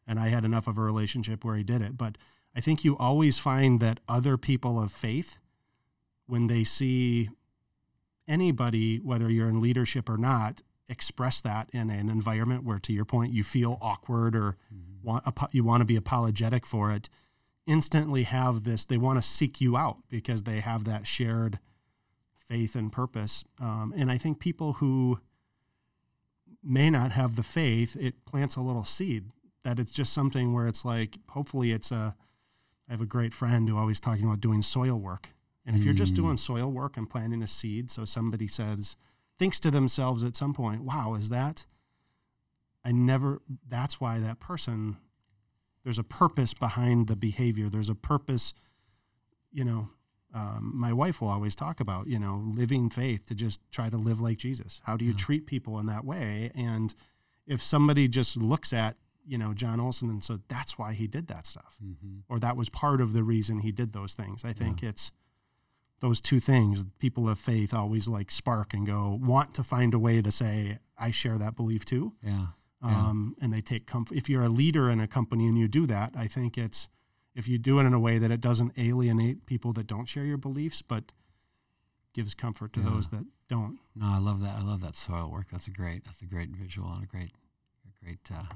And 0.07 0.19
I 0.19 0.29
had 0.29 0.45
enough 0.45 0.67
of 0.67 0.77
a 0.77 0.81
relationship 0.81 1.43
where 1.43 1.55
he 1.55 1.63
did 1.63 1.81
it. 1.81 1.97
But 1.97 2.17
I 2.55 2.61
think 2.61 2.83
you 2.83 2.97
always 2.97 3.37
find 3.37 3.79
that 3.81 3.99
other 4.07 4.37
people 4.37 4.81
of 4.81 4.91
faith 4.91 5.37
when 6.25 6.47
they 6.47 6.63
see 6.63 7.29
anybody 8.27 8.97
whether 8.97 9.29
you're 9.29 9.49
in 9.49 9.61
leadership 9.61 10.09
or 10.09 10.17
not 10.17 10.61
express 10.89 11.41
that 11.41 11.69
in 11.73 11.89
an 11.89 12.09
environment 12.09 12.63
where 12.63 12.79
to 12.79 12.93
your 12.93 13.05
point 13.05 13.33
you 13.33 13.43
feel 13.43 13.77
awkward 13.81 14.35
or 14.35 14.57
mm-hmm. 14.73 15.07
want 15.07 15.23
you 15.51 15.63
want 15.63 15.81
to 15.81 15.85
be 15.85 15.95
apologetic 15.95 16.65
for 16.65 16.91
it 16.91 17.09
instantly 17.67 18.23
have 18.23 18.63
this. 18.63 18.85
They 18.85 18.97
want 18.97 19.21
to 19.21 19.27
seek 19.27 19.61
you 19.61 19.77
out 19.77 19.97
because 20.09 20.43
they 20.43 20.61
have 20.61 20.85
that 20.85 21.05
shared 21.05 21.59
faith 22.33 22.75
and 22.75 22.91
purpose. 22.91 23.43
Um, 23.59 23.93
and 23.95 24.09
I 24.09 24.17
think 24.17 24.39
people 24.39 24.73
who 24.73 25.19
may 26.63 26.89
not 26.89 27.11
have 27.11 27.35
the 27.35 27.43
faith, 27.43 27.95
it 27.99 28.25
plants 28.25 28.55
a 28.55 28.61
little 28.61 28.85
seed 28.85 29.25
that 29.63 29.79
it's 29.79 29.91
just 29.91 30.13
something 30.13 30.53
where 30.53 30.65
it's 30.65 30.85
like, 30.85 31.17
hopefully, 31.29 31.71
it's 31.71 31.91
a. 31.91 32.15
I 32.89 32.93
have 32.93 33.01
a 33.01 33.05
great 33.05 33.33
friend 33.33 33.67
who 33.67 33.77
always 33.77 33.99
talking 33.99 34.23
about 34.23 34.39
doing 34.39 34.61
soil 34.61 34.97
work. 34.97 35.27
And 35.67 35.75
if 35.75 35.83
you're 35.83 35.93
just 35.93 36.13
Mm. 36.13 36.17
doing 36.17 36.37
soil 36.37 36.71
work 36.71 36.97
and 36.97 37.07
planting 37.09 37.43
a 37.43 37.47
seed, 37.47 37.91
so 37.91 38.05
somebody 38.05 38.47
says, 38.47 38.95
thinks 39.37 39.59
to 39.59 39.69
themselves 39.69 40.23
at 40.23 40.35
some 40.35 40.53
point, 40.53 40.81
wow, 40.83 41.13
is 41.13 41.29
that? 41.29 41.67
I 42.83 42.91
never, 42.93 43.41
that's 43.67 43.99
why 43.99 44.19
that 44.19 44.39
person, 44.39 44.97
there's 45.83 45.99
a 45.99 46.03
purpose 46.03 46.53
behind 46.53 47.07
the 47.07 47.15
behavior. 47.17 47.69
There's 47.69 47.89
a 47.89 47.95
purpose, 47.95 48.53
you 49.51 49.65
know, 49.65 49.89
um, 50.33 50.71
my 50.75 50.93
wife 50.93 51.19
will 51.21 51.27
always 51.29 51.55
talk 51.55 51.79
about, 51.79 52.07
you 52.07 52.17
know, 52.19 52.37
living 52.45 52.89
faith 52.89 53.25
to 53.25 53.35
just 53.35 53.59
try 53.71 53.89
to 53.89 53.97
live 53.97 54.19
like 54.21 54.37
Jesus. 54.37 54.79
How 54.85 54.95
do 54.97 55.03
you 55.05 55.11
Yeah. 55.11 55.17
treat 55.17 55.45
people 55.47 55.79
in 55.79 55.85
that 55.87 56.05
way? 56.05 56.51
And 56.55 56.93
if 57.45 57.61
somebody 57.63 58.07
just 58.07 58.37
looks 58.37 58.71
at, 58.73 58.97
you 59.25 59.37
know, 59.37 59.53
John 59.53 59.79
Olson 59.79 60.09
and 60.09 60.23
says, 60.23 60.39
that's 60.47 60.77
why 60.77 60.93
he 60.93 61.07
did 61.07 61.27
that 61.27 61.45
stuff, 61.45 61.77
Mhm. 61.83 62.23
or 62.29 62.39
that 62.39 62.55
was 62.55 62.69
part 62.69 63.01
of 63.01 63.11
the 63.13 63.23
reason 63.23 63.59
he 63.59 63.71
did 63.73 63.91
those 63.91 64.13
things, 64.13 64.45
I 64.45 64.53
think 64.53 64.81
it's 64.83 65.11
those 65.99 66.21
two 66.21 66.39
things. 66.39 66.83
People 66.99 67.27
of 67.29 67.39
faith 67.39 67.73
always 67.73 68.07
like 68.07 68.29
spark 68.31 68.73
and 68.73 68.85
go, 68.85 69.19
want 69.21 69.53
to 69.55 69.63
find 69.63 69.93
a 69.93 69.99
way 69.99 70.21
to 70.21 70.31
say, 70.31 70.79
I 70.97 71.11
share 71.11 71.37
that 71.37 71.55
belief 71.55 71.85
too. 71.85 72.13
Yeah. 72.21 72.47
Yeah. 72.83 72.89
Um, 73.09 73.35
and 73.41 73.51
they 73.51 73.61
take 73.61 73.87
comfort. 73.87 74.15
If 74.15 74.29
you're 74.29 74.43
a 74.43 74.49
leader 74.49 74.89
in 74.89 74.99
a 74.99 75.07
company 75.07 75.47
and 75.47 75.57
you 75.57 75.67
do 75.67 75.87
that, 75.87 76.13
I 76.15 76.27
think 76.27 76.57
it's 76.57 76.89
if 77.35 77.47
you 77.47 77.57
do 77.57 77.79
it 77.79 77.83
in 77.85 77.93
a 77.93 77.99
way 77.99 78.17
that 78.19 78.29
it 78.31 78.41
doesn't 78.41 78.73
alienate 78.77 79.45
people 79.47 79.73
that 79.73 79.87
don't 79.87 80.05
share 80.07 80.25
your 80.25 80.37
beliefs, 80.37 80.81
but 80.83 81.13
gives 82.13 82.33
comfort 82.35 82.73
to 82.73 82.79
Yeah. 82.81 82.89
those 82.89 83.09
that 83.09 83.25
don't. 83.47 83.79
No, 83.95 84.07
I 84.07 84.17
love 84.19 84.41
that. 84.41 84.55
I 84.57 84.61
love 84.61 84.81
that 84.81 84.95
soil 84.95 85.31
work. 85.31 85.47
That's 85.51 85.67
a 85.67 85.71
great. 85.71 86.03
That's 86.03 86.21
a 86.21 86.25
great 86.25 86.49
visual 86.51 86.91
and 86.93 87.03
a 87.03 87.07
great, 87.07 87.31
a 87.85 88.03
great, 88.05 88.19
uh, 88.31 88.53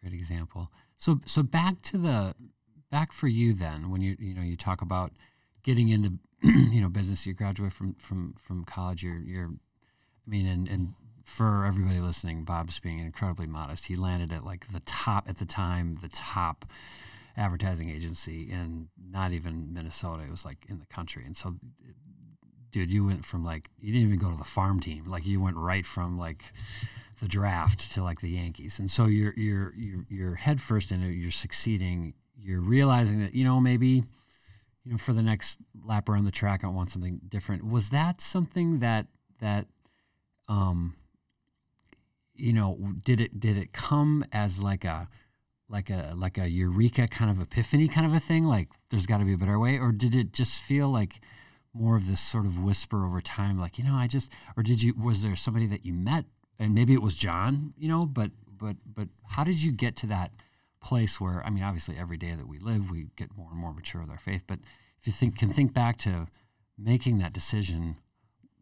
great 0.00 0.12
example. 0.12 0.72
So, 0.96 1.20
so 1.26 1.42
back 1.42 1.82
to 1.82 1.98
the, 1.98 2.34
back 2.90 3.12
for 3.12 3.28
you 3.28 3.52
then. 3.52 3.90
When 3.90 4.00
you 4.00 4.16
you 4.18 4.34
know 4.34 4.42
you 4.42 4.56
talk 4.56 4.80
about 4.82 5.12
getting 5.62 5.88
into 5.88 6.18
you 6.42 6.80
know 6.80 6.88
business, 6.88 7.26
you 7.26 7.34
graduate 7.34 7.72
from 7.72 7.94
from 7.94 8.34
from 8.34 8.64
college. 8.64 9.02
You're 9.02 9.20
you're, 9.20 9.48
I 9.48 10.30
mean, 10.30 10.46
and 10.46 10.68
and 10.68 10.94
for 11.24 11.66
everybody 11.66 12.00
listening, 12.00 12.44
Bob's 12.44 12.80
being 12.80 13.00
incredibly 13.00 13.46
modest. 13.46 13.86
He 13.86 13.96
landed 13.96 14.32
at 14.32 14.44
like 14.44 14.72
the 14.72 14.80
top 14.80 15.28
at 15.28 15.36
the 15.36 15.44
time, 15.44 15.98
the 16.00 16.08
top 16.08 16.64
advertising 17.36 17.90
agency 17.90 18.50
in 18.50 18.88
not 19.10 19.32
even 19.32 19.72
Minnesota. 19.72 20.24
It 20.24 20.30
was 20.30 20.44
like 20.44 20.58
in 20.68 20.78
the 20.78 20.86
country. 20.86 21.24
And 21.26 21.36
so, 21.36 21.56
dude, 22.70 22.90
you 22.90 23.04
went 23.04 23.24
from 23.26 23.44
like 23.44 23.68
you 23.78 23.92
didn't 23.92 24.08
even 24.08 24.18
go 24.18 24.30
to 24.30 24.36
the 24.36 24.44
farm 24.44 24.80
team. 24.80 25.04
Like 25.04 25.26
you 25.26 25.40
went 25.40 25.56
right 25.56 25.84
from 25.84 26.18
like 26.18 26.44
the 27.20 27.28
draft 27.28 27.92
to 27.92 28.02
like 28.02 28.20
the 28.20 28.30
Yankees. 28.30 28.78
And 28.78 28.90
so 28.90 29.04
you're 29.04 29.34
you're 29.36 29.74
you're 29.76 30.04
you're 30.08 30.34
head 30.36 30.60
first 30.60 30.90
in 30.90 31.02
it. 31.02 31.10
You're 31.10 31.30
succeeding. 31.30 32.14
You're 32.40 32.60
realizing 32.60 33.20
that 33.20 33.34
you 33.34 33.44
know 33.44 33.60
maybe 33.60 34.04
you 34.88 34.94
know 34.94 34.98
for 34.98 35.12
the 35.12 35.22
next 35.22 35.58
lap 35.84 36.08
around 36.08 36.24
the 36.24 36.30
track 36.30 36.64
I 36.64 36.68
want 36.68 36.90
something 36.90 37.20
different. 37.28 37.62
Was 37.62 37.90
that 37.90 38.22
something 38.22 38.78
that 38.78 39.06
that 39.38 39.66
um 40.48 40.96
you 42.34 42.54
know 42.54 42.94
did 43.04 43.20
it 43.20 43.38
did 43.38 43.58
it 43.58 43.74
come 43.74 44.24
as 44.32 44.62
like 44.62 44.86
a 44.86 45.06
like 45.68 45.90
a 45.90 46.14
like 46.16 46.38
a 46.38 46.48
eureka 46.48 47.06
kind 47.06 47.30
of 47.30 47.38
epiphany 47.38 47.86
kind 47.86 48.06
of 48.06 48.14
a 48.14 48.18
thing? 48.18 48.44
Like 48.44 48.70
there's 48.88 49.04
got 49.04 49.18
to 49.18 49.26
be 49.26 49.34
a 49.34 49.36
better 49.36 49.58
way? 49.58 49.78
Or 49.78 49.92
did 49.92 50.14
it 50.14 50.32
just 50.32 50.62
feel 50.62 50.88
like 50.88 51.20
more 51.74 51.94
of 51.94 52.06
this 52.06 52.20
sort 52.20 52.46
of 52.46 52.58
whisper 52.58 53.04
over 53.04 53.20
time 53.20 53.60
like 53.60 53.76
you 53.76 53.84
know 53.84 53.94
i 53.94 54.06
just 54.06 54.32
or 54.56 54.62
did 54.62 54.82
you 54.82 54.94
was 54.94 55.22
there 55.22 55.36
somebody 55.36 55.66
that 55.66 55.84
you 55.84 55.92
met? 55.92 56.24
And 56.58 56.74
maybe 56.74 56.94
it 56.94 57.02
was 57.02 57.14
john 57.14 57.74
you 57.76 57.88
know 57.88 58.06
but 58.06 58.30
but 58.46 58.76
but 58.86 59.08
how 59.28 59.44
did 59.44 59.62
you 59.62 59.70
get 59.70 59.96
to 59.96 60.06
that 60.06 60.32
place 60.80 61.20
where 61.20 61.44
i 61.44 61.50
mean 61.50 61.62
obviously 61.64 61.96
every 61.98 62.16
day 62.16 62.34
that 62.34 62.46
we 62.48 62.58
live 62.58 62.90
we 62.90 63.08
get 63.16 63.36
more 63.36 63.48
and 63.50 63.58
more 63.58 63.72
mature 63.74 64.00
with 64.02 64.10
our 64.10 64.18
faith 64.18 64.44
but 64.46 64.58
if 65.00 65.06
you 65.06 65.12
think 65.12 65.36
can 65.36 65.48
think 65.48 65.72
back 65.74 65.96
to 65.98 66.26
making 66.76 67.18
that 67.18 67.32
decision 67.32 67.96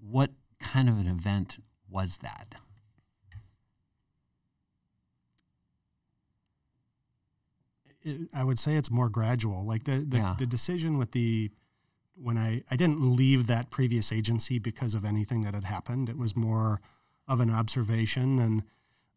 what 0.01 0.31
kind 0.59 0.89
of 0.89 0.99
an 0.99 1.07
event 1.07 1.59
was 1.91 2.19
that 2.19 2.55
It, 8.03 8.29
I 8.33 8.45
would 8.45 8.59
say 8.59 8.77
it's 8.77 8.91
more 8.91 9.09
gradual. 9.09 9.65
Like 9.65 9.85
the 9.85 9.99
the, 10.09 10.19
Yeah. 10.19 10.37
the 10.39 10.47
decision 10.47 10.99
with 10.99 11.13
the 11.13 11.51
when 12.15 12.39
I 12.39 12.63
I 12.71 12.77
didn't 12.77 13.01
leave 13.01 13.47
that 13.49 13.71
previous 13.71 14.13
agency 14.13 14.59
because 14.59 14.95
of 14.95 15.05
anything 15.05 15.43
that 15.43 15.55
had 15.55 15.65
happened. 15.65 16.09
It 16.09 16.17
was 16.17 16.37
more 16.37 16.81
of 17.29 17.41
an 17.41 17.51
observation 17.51 18.39
and 18.39 18.63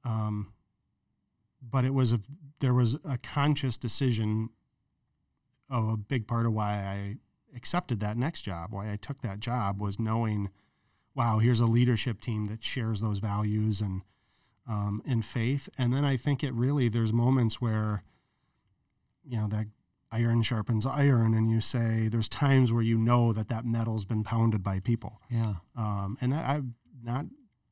um, 0.04 0.54
but 1.62 1.86
it 1.86 1.94
was 1.94 2.14
a 2.14 2.20
there 2.60 2.74
was 2.74 2.96
a 3.06 3.18
conscious 3.18 3.78
decision 3.78 4.50
of 5.70 5.88
a 5.88 5.98
big 5.98 6.28
part 6.28 6.46
of 6.46 6.54
why 6.54 6.74
I 6.74 7.18
accepted 7.56 8.00
that 8.00 8.18
next 8.18 8.42
job, 8.42 8.72
why 8.72 8.92
I 8.92 8.96
took 8.96 9.22
that 9.22 9.40
job 9.40 9.82
was 9.82 10.00
knowing, 10.00 10.50
wow, 11.16 11.40
here's 11.40 11.60
a 11.60 11.66
leadership 11.66 12.22
team 12.22 12.46
that 12.46 12.64
shares 12.64 13.02
those 13.02 13.20
values 13.20 13.82
and 13.82 14.02
um, 14.68 15.02
and 15.08 15.26
faith. 15.26 15.70
And 15.78 15.94
then 15.94 16.06
I 16.06 16.18
think 16.18 16.44
it 16.44 16.54
really 16.54 16.90
there's 16.90 17.14
moments 17.14 17.60
where, 17.60 18.04
you 19.24 19.38
know, 19.38 19.48
that 19.48 19.68
iron 20.12 20.42
sharpens 20.44 20.86
iron, 20.86 21.34
and 21.34 21.50
you 21.50 21.62
say 21.62 22.08
there's 22.08 22.30
times 22.30 22.72
where 22.74 22.84
you 22.84 22.98
know 22.98 23.34
that 23.34 23.48
that 23.50 23.66
metal's 23.66 24.06
been 24.06 24.24
pounded 24.24 24.64
by 24.64 24.80
people. 24.80 25.22
yeah 25.30 25.56
Um, 25.76 26.18
and 26.22 26.34
that 26.34 26.46
I've 26.48 26.66
not 27.04 27.26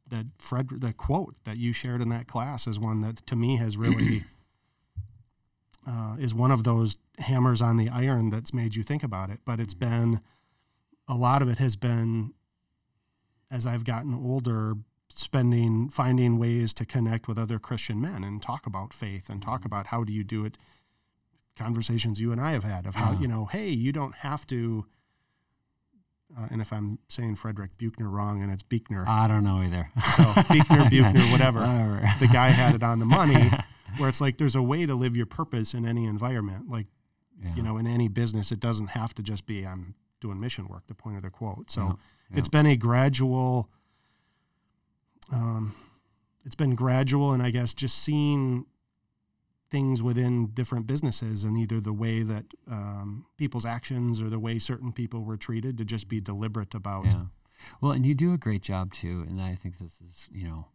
that 0.09 0.25
Fred 0.39 0.69
the 0.69 0.93
quote 0.93 1.35
that 1.43 1.57
you 1.57 1.73
shared 1.73 2.01
in 2.01 2.09
that 2.09 2.27
class 2.27 2.67
is 2.67 2.79
one 2.79 3.01
that 3.01 3.17
to 3.27 3.35
me 3.35 3.57
has 3.57 3.77
really 3.77 4.23
uh, 5.87 6.15
is 6.19 6.33
one 6.33 6.51
of 6.51 6.63
those 6.63 6.97
hammers 7.19 7.61
on 7.61 7.77
the 7.77 7.89
iron 7.89 8.29
that's 8.29 8.53
made 8.53 8.75
you 8.75 8.83
think 8.83 9.03
about 9.03 9.29
it. 9.29 9.39
But 9.45 9.59
it's 9.59 9.73
been 9.73 10.21
a 11.07 11.15
lot 11.15 11.41
of 11.41 11.49
it 11.49 11.57
has 11.59 11.75
been 11.75 12.33
as 13.49 13.65
I've 13.65 13.85
gotten 13.85 14.13
older, 14.13 14.73
spending 15.09 15.89
finding 15.89 16.37
ways 16.37 16.73
to 16.75 16.85
connect 16.85 17.27
with 17.27 17.37
other 17.39 17.59
Christian 17.59 18.01
men 18.01 18.23
and 18.23 18.41
talk 18.41 18.65
about 18.65 18.93
faith 18.93 19.29
and 19.29 19.41
talk 19.41 19.63
about 19.65 19.87
how 19.87 20.03
do 20.03 20.11
you 20.11 20.23
do 20.23 20.43
it. 20.45 20.57
Conversations 21.55 22.19
you 22.19 22.31
and 22.31 22.39
I 22.41 22.51
have 22.51 22.63
had 22.65 22.85
of 22.85 22.95
how 22.95 23.13
Yeah. 23.13 23.19
you 23.21 23.27
know, 23.27 23.45
hey, 23.45 23.69
you 23.69 23.91
don't 23.91 24.15
have 24.15 24.45
to. 24.47 24.85
Uh, 26.37 26.47
and 26.51 26.61
if 26.61 26.73
I'm 26.73 26.99
saying 27.07 27.35
Frederick 27.35 27.77
Buchner 27.77 28.09
wrong, 28.09 28.41
and 28.41 28.51
it's 28.51 28.63
Buchner, 28.63 29.05
i 29.07 29.27
don't 29.27 29.43
know 29.43 29.61
either 29.61 29.89
so 30.17 30.23
Buchner, 30.49 30.83
Buchner, 30.89 31.31
whatever. 31.31 31.59
whatever 31.61 32.01
The 32.19 32.29
guy 32.31 32.49
had 32.49 32.75
it 32.75 32.83
on 32.83 32.99
the 32.99 33.05
money, 33.05 33.49
where 33.97 34.09
it's 34.09 34.19
like 34.19 34.37
there's 34.37 34.55
a 34.55 34.61
way 34.61 34.85
to 34.85 34.93
live 34.93 35.15
your 35.15 35.25
purpose 35.25 35.73
in 35.73 35.85
any 35.85 36.05
environment. 36.05 36.69
Like 36.69 36.87
yeah. 37.41 37.55
you 37.55 37.63
know, 37.63 37.77
in 37.77 37.87
any 37.87 38.07
business, 38.07 38.51
it 38.51 38.59
doesn't 38.59 38.87
have 38.87 39.13
to 39.15 39.23
just 39.23 39.45
be 39.45 39.65
I'm 39.65 39.95
doing 40.19 40.39
mission 40.39 40.67
work. 40.67 40.87
The 40.87 40.95
point 40.95 41.17
of 41.17 41.23
the 41.23 41.29
quote. 41.29 41.71
So 41.71 41.81
Yeah, 41.81 41.87
yeah. 42.31 42.39
it's 42.39 42.49
been 42.49 42.65
a 42.65 42.75
gradual. 42.75 43.69
Um, 45.31 45.75
it's 46.45 46.55
been 46.55 46.75
gradual, 46.75 47.33
and 47.33 47.43
I 47.43 47.51
guess 47.51 47.73
just 47.73 47.97
seeing 47.97 48.65
things 49.69 50.01
within 50.01 50.47
different 50.47 50.87
businesses 50.87 51.43
and 51.43 51.57
either 51.57 51.79
the 51.79 51.93
way 51.93 52.23
that 52.23 52.45
um, 52.69 53.25
people's 53.37 53.65
actions 53.65 54.21
or 54.21 54.29
the 54.29 54.39
way 54.39 54.59
certain 54.59 54.91
people 54.91 55.23
were 55.23 55.37
treated 55.37 55.77
to 55.77 55.85
just 55.85 56.07
be 56.07 56.21
deliberate 56.21 56.73
about. 56.73 57.05
Yeah. 57.05 57.25
Well, 57.81 57.91
and 57.91 58.05
you 58.05 58.13
do 58.13 58.33
a 58.33 58.37
great 58.37 58.61
job 58.61 58.93
too, 58.93 59.25
and 59.27 59.41
I 59.41 59.55
think 59.55 59.77
this 59.77 59.99
is, 59.99 60.29
you 60.31 60.47
know, 60.47 60.67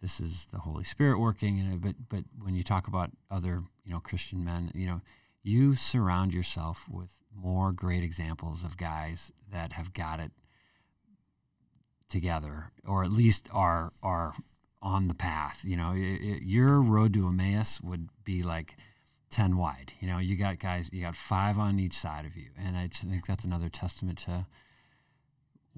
this 0.00 0.20
is 0.20 0.46
the 0.52 0.58
Holy 0.58 0.84
Spirit 0.84 1.18
working 1.18 1.58
in 1.58 1.72
it. 1.72 1.80
But 1.80 1.94
but 2.08 2.24
when 2.40 2.54
you 2.54 2.62
talk 2.62 2.86
about 2.86 3.10
other, 3.30 3.62
you 3.84 3.92
know, 3.92 4.00
Christian 4.00 4.44
men, 4.44 4.70
you 4.74 4.86
know, 4.86 5.00
you 5.42 5.74
surround 5.74 6.34
yourself 6.34 6.88
with 6.90 7.20
more 7.34 7.72
great 7.72 8.04
examples 8.04 8.62
of 8.62 8.76
guys 8.76 9.32
that 9.50 9.72
have 9.72 9.92
got 9.92 10.20
it 10.20 10.32
together, 12.08 12.72
or 12.86 13.02
at 13.02 13.10
least 13.10 13.48
are 13.52 13.92
are 14.02 14.34
on 14.86 15.08
the 15.08 15.14
path. 15.14 15.60
You 15.64 15.76
know, 15.76 15.90
y- 15.90 16.18
y- 16.22 16.40
your 16.42 16.80
road 16.80 17.14
to 17.14 17.26
Emmaus 17.28 17.80
would 17.80 18.08
be 18.24 18.42
like. 18.42 18.76
10 19.28 19.56
wide 19.56 19.92
you 19.98 20.06
know 20.06 20.18
you 20.18 20.36
got 20.36 20.60
guys 20.60 20.88
you 20.92 21.02
got 21.02 21.16
five 21.16 21.58
on 21.58 21.80
each 21.80 21.94
side 21.94 22.24
of 22.24 22.36
you 22.36 22.46
and 22.56 22.76
i 22.76 22.86
think 22.86 23.26
that's 23.26 23.44
another 23.44 23.68
testament 23.68 24.18
to 24.18 24.46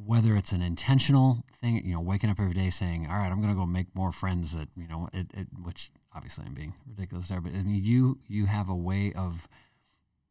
whether 0.04 0.36
it's 0.36 0.52
an 0.52 0.62
intentional 0.62 1.44
thing, 1.60 1.84
you 1.84 1.92
know, 1.92 2.00
waking 2.00 2.30
up 2.30 2.38
every 2.38 2.54
day 2.54 2.70
saying, 2.70 3.06
"All 3.06 3.16
right, 3.16 3.30
I'm 3.30 3.40
going 3.40 3.52
to 3.52 3.58
go 3.58 3.66
make 3.66 3.94
more 3.94 4.12
friends," 4.12 4.52
that 4.52 4.68
you 4.76 4.86
know, 4.86 5.08
it, 5.12 5.26
it, 5.34 5.48
which 5.60 5.90
obviously 6.14 6.44
I'm 6.46 6.54
being 6.54 6.74
ridiculous 6.86 7.28
there, 7.28 7.40
but 7.40 7.52
I 7.52 7.62
mean, 7.62 7.82
you 7.84 8.18
you 8.28 8.46
have 8.46 8.68
a 8.68 8.76
way 8.76 9.12
of 9.14 9.48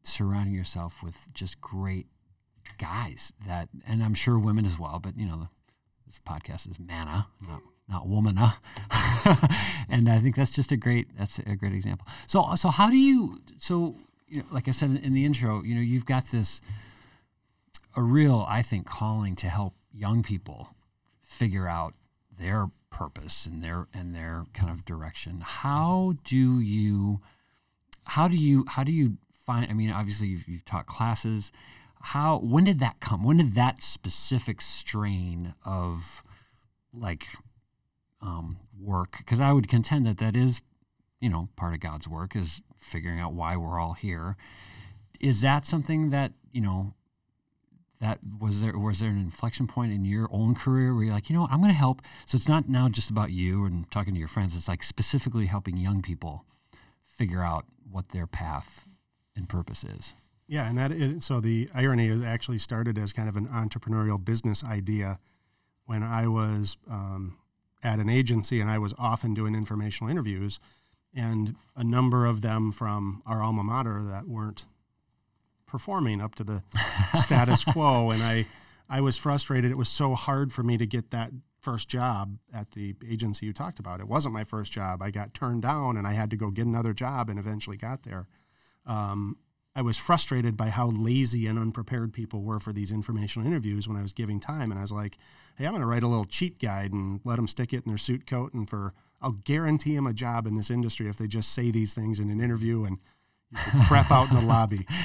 surrounding 0.02 0.54
yourself 0.54 1.02
with 1.02 1.32
just 1.34 1.60
great 1.60 2.06
guys 2.78 3.32
that, 3.46 3.68
and 3.86 4.02
I'm 4.02 4.14
sure 4.14 4.38
women 4.38 4.64
as 4.64 4.78
well, 4.78 5.00
but 5.00 5.18
you 5.18 5.26
know, 5.26 5.36
the, 5.36 5.48
this 6.06 6.18
podcast 6.18 6.68
is 6.68 6.80
manna, 6.80 7.26
not 7.46 7.60
not 7.88 8.06
womana, 8.06 8.54
and 9.88 10.08
I 10.08 10.18
think 10.18 10.36
that's 10.36 10.54
just 10.54 10.72
a 10.72 10.76
great 10.76 11.16
that's 11.16 11.38
a 11.38 11.56
great 11.56 11.72
example. 11.72 12.06
So 12.26 12.54
so 12.56 12.70
how 12.70 12.90
do 12.90 12.96
you 12.96 13.40
so 13.58 13.96
you 14.26 14.40
know, 14.40 14.46
like 14.50 14.68
I 14.68 14.72
said 14.72 14.90
in 15.02 15.14
the 15.14 15.24
intro, 15.24 15.62
you 15.62 15.74
know, 15.74 15.80
you've 15.80 16.06
got 16.06 16.24
this 16.26 16.60
a 17.96 18.02
real, 18.02 18.46
I 18.48 18.62
think, 18.62 18.86
calling 18.86 19.34
to 19.36 19.48
help 19.48 19.74
young 19.92 20.22
people 20.22 20.68
figure 21.20 21.66
out 21.66 21.94
their 22.38 22.70
purpose 22.90 23.46
and 23.46 23.62
their 23.62 23.86
and 23.92 24.14
their 24.14 24.44
kind 24.54 24.70
of 24.70 24.84
direction. 24.84 25.40
How 25.40 26.14
do 26.24 26.60
you 26.60 27.20
how 28.04 28.28
do 28.28 28.36
you 28.36 28.64
how 28.68 28.84
do 28.84 28.92
you 28.92 29.18
find 29.32 29.70
I 29.70 29.74
mean 29.74 29.90
obviously 29.90 30.28
you've, 30.28 30.48
you've 30.48 30.64
taught 30.64 30.86
classes 30.86 31.52
how 32.00 32.38
when 32.38 32.64
did 32.64 32.78
that 32.78 33.00
come 33.00 33.24
when 33.24 33.38
did 33.38 33.54
that 33.54 33.82
specific 33.82 34.60
strain 34.60 35.54
of 35.64 36.22
like 36.94 37.26
um, 38.20 38.58
work 38.78 39.18
because 39.18 39.40
I 39.40 39.52
would 39.52 39.68
contend 39.68 40.06
that 40.06 40.18
that 40.18 40.36
is 40.36 40.62
you 41.20 41.28
know 41.28 41.48
part 41.56 41.74
of 41.74 41.80
God's 41.80 42.08
work 42.08 42.36
is 42.36 42.62
figuring 42.76 43.20
out 43.20 43.32
why 43.32 43.56
we're 43.56 43.78
all 43.78 43.94
here. 43.94 44.36
Is 45.20 45.40
that 45.40 45.66
something 45.66 46.10
that 46.10 46.32
you 46.52 46.60
know 46.60 46.94
that 48.00 48.20
was 48.40 48.60
there 48.60 48.78
was 48.78 49.00
there 49.00 49.10
an 49.10 49.18
inflection 49.18 49.66
point 49.66 49.92
in 49.92 50.04
your 50.04 50.28
own 50.30 50.54
career 50.54 50.94
where 50.94 51.04
you're 51.04 51.14
like 51.14 51.28
you 51.28 51.36
know 51.36 51.48
i'm 51.50 51.60
going 51.60 51.72
to 51.72 51.78
help. 51.78 52.02
So 52.26 52.36
it's 52.36 52.48
not 52.48 52.68
now 52.68 52.88
just 52.88 53.10
about 53.10 53.30
you 53.30 53.64
and 53.64 53.90
talking 53.90 54.14
to 54.14 54.18
your 54.18 54.28
friends 54.28 54.54
it's 54.54 54.68
like 54.68 54.82
specifically 54.82 55.46
helping 55.46 55.76
young 55.76 56.02
people 56.02 56.44
figure 57.04 57.42
out 57.42 57.64
what 57.90 58.10
their 58.10 58.26
path 58.26 58.86
and 59.34 59.48
purpose 59.48 59.84
is. 59.84 60.14
Yeah 60.46 60.68
and 60.68 60.78
that 60.78 60.92
is, 60.92 61.24
so 61.24 61.40
the 61.40 61.68
irony 61.74 62.06
is 62.06 62.22
actually 62.22 62.58
started 62.58 62.98
as 62.98 63.12
kind 63.12 63.28
of 63.28 63.36
an 63.36 63.46
entrepreneurial 63.48 64.22
business 64.22 64.64
idea 64.64 65.18
when 65.86 66.02
i 66.02 66.28
was 66.28 66.76
um, 66.90 67.38
at 67.82 67.98
an 67.98 68.08
agency 68.08 68.60
and 68.60 68.70
i 68.70 68.78
was 68.78 68.94
often 68.98 69.34
doing 69.34 69.54
informational 69.54 70.10
interviews 70.10 70.58
and 71.14 71.56
a 71.76 71.84
number 71.84 72.26
of 72.26 72.42
them 72.42 72.72
from 72.72 73.22
our 73.26 73.42
alma 73.42 73.62
mater 73.62 74.02
that 74.02 74.28
weren't 74.28 74.66
performing 75.66 76.20
up 76.20 76.34
to 76.36 76.44
the 76.44 76.62
status 77.14 77.64
quo. 77.64 78.10
And 78.10 78.22
I, 78.22 78.46
I 78.88 79.00
was 79.00 79.16
frustrated. 79.16 79.70
It 79.70 79.76
was 79.76 79.88
so 79.88 80.14
hard 80.14 80.52
for 80.52 80.62
me 80.62 80.78
to 80.78 80.86
get 80.86 81.10
that 81.10 81.30
first 81.60 81.88
job 81.88 82.38
at 82.52 82.72
the 82.72 82.94
agency 83.06 83.46
you 83.46 83.52
talked 83.52 83.78
about. 83.78 84.00
It 84.00 84.08
wasn't 84.08 84.34
my 84.34 84.44
first 84.44 84.72
job. 84.72 85.02
I 85.02 85.10
got 85.10 85.34
turned 85.34 85.62
down 85.62 85.96
and 85.96 86.06
I 86.06 86.12
had 86.12 86.30
to 86.30 86.36
go 86.36 86.50
get 86.50 86.66
another 86.66 86.92
job 86.92 87.28
and 87.28 87.38
eventually 87.38 87.76
got 87.76 88.04
there. 88.04 88.26
Um, 88.86 89.36
I 89.78 89.82
was 89.82 89.96
frustrated 89.96 90.56
by 90.56 90.70
how 90.70 90.88
lazy 90.88 91.46
and 91.46 91.58
unprepared 91.58 92.12
people 92.12 92.42
were 92.42 92.58
for 92.58 92.72
these 92.72 92.90
informational 92.90 93.46
interviews 93.46 93.86
when 93.86 93.96
I 93.96 94.02
was 94.02 94.12
giving 94.12 94.40
time. 94.40 94.70
And 94.70 94.78
I 94.78 94.82
was 94.82 94.90
like, 94.90 95.18
hey, 95.56 95.66
I'm 95.66 95.72
going 95.72 95.82
to 95.82 95.86
write 95.86 96.02
a 96.02 96.08
little 96.08 96.24
cheat 96.24 96.58
guide 96.58 96.92
and 96.92 97.20
let 97.24 97.36
them 97.36 97.46
stick 97.46 97.72
it 97.72 97.84
in 97.84 97.88
their 97.88 97.98
suit 97.98 98.26
coat. 98.26 98.52
And 98.54 98.68
for, 98.68 98.92
I'll 99.22 99.38
guarantee 99.44 99.94
them 99.94 100.06
a 100.06 100.12
job 100.12 100.46
in 100.46 100.56
this 100.56 100.70
industry 100.70 101.08
if 101.08 101.16
they 101.16 101.28
just 101.28 101.52
say 101.52 101.70
these 101.70 101.94
things 101.94 102.18
in 102.18 102.28
an 102.28 102.40
interview 102.40 102.84
and 102.84 102.98
crap 103.86 104.10
out 104.10 104.30
in 104.30 104.36
the 104.36 104.42
lobby 104.42 104.86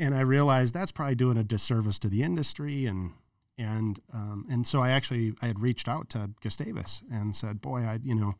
and 0.00 0.14
I 0.14 0.20
realized 0.20 0.74
that's 0.74 0.90
probably 0.90 1.14
doing 1.14 1.36
a 1.36 1.44
disservice 1.44 1.98
to 2.00 2.08
the 2.08 2.22
industry 2.22 2.86
and 2.86 3.12
and 3.58 4.00
um, 4.14 4.46
and 4.50 4.66
so 4.66 4.80
I 4.80 4.90
actually 4.90 5.34
I 5.42 5.46
had 5.46 5.60
reached 5.60 5.88
out 5.88 6.08
to 6.10 6.30
Gustavus 6.42 7.02
and 7.12 7.36
said, 7.36 7.60
boy, 7.60 7.80
I 7.80 7.98
you 8.02 8.14
know, 8.14 8.34